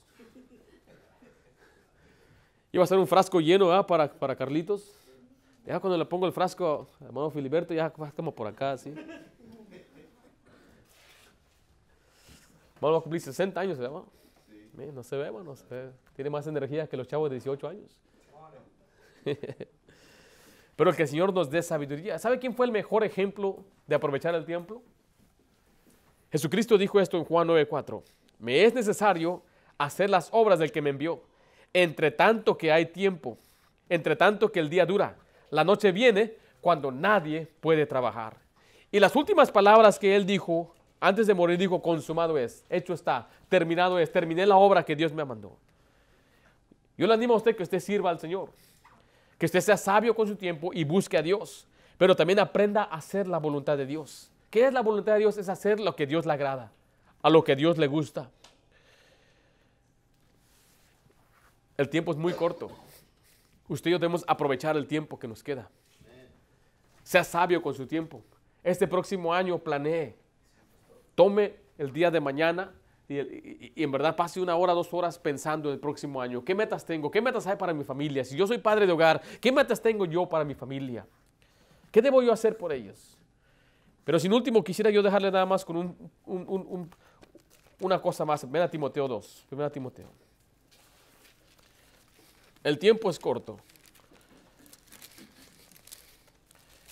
[2.73, 3.87] Iba a ser un frasco lleno ¿verdad?
[3.87, 5.00] para, para Carlitos.
[5.71, 8.93] Ya cuando le pongo el frasco a hermano Filiberto, ya va como por acá, así.
[12.81, 14.03] Vamos a cumplir 60 años, ¿verdad?
[14.49, 14.91] Sí.
[14.93, 15.91] No se ve, no se ve.
[16.17, 18.01] Tiene más energía que los chavos de 18 años.
[20.75, 22.19] Pero que el Señor nos dé sabiduría.
[22.19, 24.83] ¿Sabe quién fue el mejor ejemplo de aprovechar el tiempo?
[26.33, 28.03] Jesucristo dijo esto en Juan 9:4.
[28.41, 29.45] Me es necesario
[29.79, 31.23] hacer las obras del que me envió,
[31.73, 33.39] entre tanto que hay tiempo,
[33.89, 35.17] entre tanto que el día dura.
[35.51, 38.37] La noche viene cuando nadie puede trabajar.
[38.93, 43.29] Y las últimas palabras que él dijo antes de morir, dijo, consumado es, hecho está,
[43.49, 45.57] terminado es, terminé la obra que Dios me mandó.
[46.99, 48.51] Yo le animo a usted que usted sirva al Señor
[49.41, 52.97] que usted sea sabio con su tiempo y busque a Dios, pero también aprenda a
[52.97, 54.31] hacer la voluntad de Dios.
[54.51, 55.39] ¿Qué es la voluntad de Dios?
[55.39, 56.71] Es hacer lo que Dios le agrada,
[57.23, 58.31] a lo que Dios le gusta.
[61.79, 62.71] El tiempo es muy corto.
[63.71, 65.71] Usted y yo debemos aprovechar el tiempo que nos queda.
[67.05, 68.21] Sea sabio con su tiempo.
[68.65, 70.17] Este próximo año planee.
[71.15, 72.73] Tome el día de mañana
[73.09, 76.45] y, en verdad pase una hora, dos horas pensando en el próximo año.
[76.45, 77.13] ¿Qué metas tengo?
[77.13, 78.25] ¿Qué metas hay para mi familia?
[78.25, 81.07] Si yo soy padre de hogar, ¿qué metas tengo yo para mi familia?
[81.93, 83.17] ¿Qué debo yo hacer por ellos?
[84.03, 85.77] Pero sin último, quisiera yo dejarle nada más con
[86.27, 86.91] un,
[87.81, 88.51] una cosa más.
[88.51, 89.45] Ven a Timoteo 2.
[89.49, 90.09] Primera Timoteo.
[92.63, 93.59] El tiempo es corto.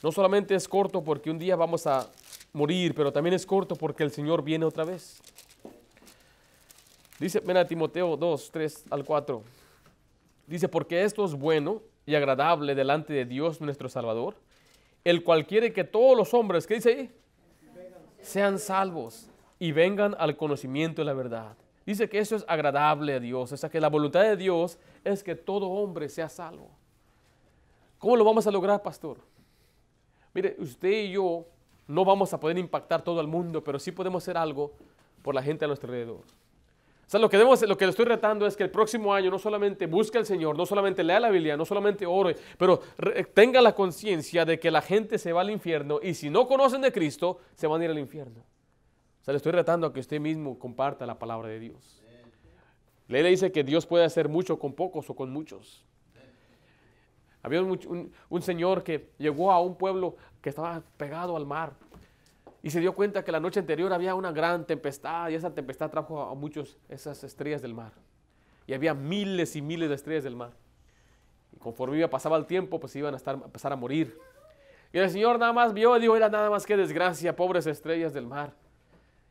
[0.03, 2.09] No solamente es corto porque un día vamos a
[2.53, 5.21] morir, pero también es corto porque el Señor viene otra vez.
[7.19, 9.43] Dice, ven a Timoteo 2, 3 al 4.
[10.47, 14.37] Dice, porque esto es bueno y agradable delante de Dios nuestro Salvador,
[15.05, 17.11] el cual quiere que todos los hombres, ¿qué dice ahí?
[18.23, 21.57] Sean salvos y vengan al conocimiento de la verdad.
[21.89, 25.23] Dice que eso es agradable a Dios, o sea que la voluntad de Dios es
[25.23, 26.69] que todo hombre sea salvo.
[27.97, 29.17] ¿Cómo lo vamos a lograr, pastor?
[30.35, 31.47] Mire, usted y yo
[31.87, 34.75] no vamos a poder impactar todo el mundo, pero sí podemos hacer algo
[35.23, 36.19] por la gente a nuestro alrededor.
[36.19, 36.25] O
[37.07, 39.39] sea, lo que, debemos, lo que le estoy retando es que el próximo año no
[39.39, 42.83] solamente busque al Señor, no solamente lea la Biblia, no solamente ore, pero
[43.33, 46.83] tenga la conciencia de que la gente se va al infierno y si no conocen
[46.83, 48.45] de Cristo, se van a ir al infierno.
[49.33, 52.03] Le estoy retando a que usted mismo comparta la palabra de Dios.
[53.09, 55.85] Le dice que Dios puede hacer mucho con pocos o con muchos.
[57.43, 61.73] Había un señor que llegó a un pueblo que estaba pegado al mar
[62.63, 65.91] y se dio cuenta que la noche anterior había una gran tempestad y esa tempestad
[65.91, 67.93] trajo a muchos esas estrellas del mar.
[68.67, 70.53] Y había miles y miles de estrellas del mar.
[71.53, 74.19] Y conforme iba, pasaba el tiempo, pues iban a, estar, a empezar a morir.
[74.93, 78.13] Y el Señor nada más vio y dijo, era nada más que desgracia, pobres estrellas
[78.13, 78.53] del mar.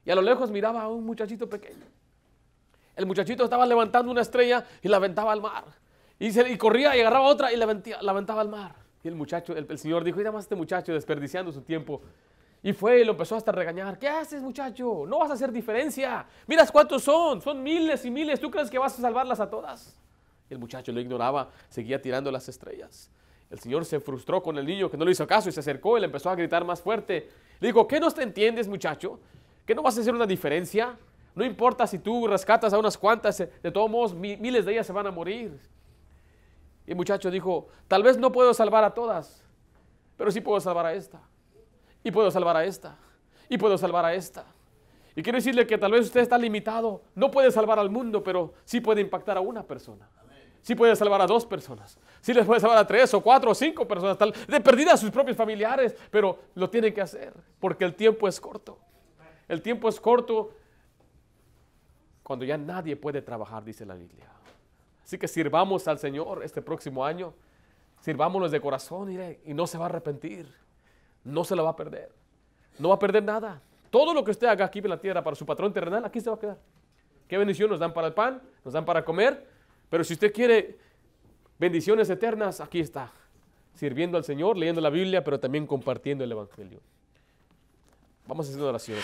[0.07, 1.83] Y a lo lejos miraba a un muchachito pequeño.
[2.95, 5.65] El muchachito estaba levantando una estrella y la aventaba al mar.
[6.17, 8.73] Y, se, y corría y agarraba otra y la, aventaba al mar.
[9.03, 12.01] Y el muchacho, el, el Señor dijo, mira más este muchacho desperdiciando su tiempo
[12.63, 13.99] y fue y lo empezó hasta a regañar.
[13.99, 15.03] ¿Qué haces, muchacho?
[15.05, 16.25] No vas a hacer diferencia.
[16.47, 17.41] Miras cuántos son.
[17.41, 18.39] Son miles y miles.
[18.39, 19.93] ¿Tú crees que vas a salvarlas a todas?
[20.49, 23.11] Y el muchacho lo ignoraba, seguía tirando las estrellas.
[23.49, 25.97] El Señor se frustró con el niño que no le hizo caso y se acercó
[25.97, 27.29] y le empezó a gritar más fuerte.
[27.59, 29.19] Le dijo, ¿qué no te entiendes, muchacho?
[29.67, 30.97] ¿Que no vas a hacer una diferencia?
[31.35, 34.93] No importa si tú rescatas a unas cuantas, de todos modos miles de ellas se
[34.93, 35.59] van a morir.
[36.87, 39.43] Y el muchacho dijo, tal vez no puedo salvar a todas,
[40.15, 41.21] pero sí puedo salvar a esta
[42.01, 42.95] y puedo salvar a esta,
[43.49, 44.45] y puedo salvar a esta.
[45.17, 48.53] Y quiero decirle que tal vez usted está limitado, no puede salvar al mundo, pero
[48.63, 50.07] sí puede impactar a una persona.
[50.61, 51.97] Sí puede salvar a dos personas.
[52.21, 54.97] Sí les puede salvar a tres o cuatro o cinco personas, tal, de perdida a
[54.97, 58.77] sus propios familiares, pero lo tiene que hacer porque el tiempo es corto.
[59.47, 60.53] El tiempo es corto
[62.23, 64.29] cuando ya nadie puede trabajar, dice la Biblia.
[65.03, 67.33] Así que sirvamos al Señor este próximo año,
[68.01, 69.09] sirvámonos de corazón
[69.45, 70.53] y no se va a arrepentir
[71.27, 72.09] no se la va a perder.
[72.79, 73.61] No va a perder nada.
[73.89, 76.29] Todo lo que usted haga aquí en la tierra para su patrón terrenal, aquí se
[76.29, 76.57] va a quedar.
[77.27, 79.45] Qué bendición nos dan para el pan, nos dan para comer,
[79.89, 80.77] pero si usted quiere
[81.59, 83.11] bendiciones eternas, aquí está.
[83.73, 86.79] Sirviendo al Señor, leyendo la Biblia, pero también compartiendo el Evangelio.
[88.27, 88.95] Vamos a hacer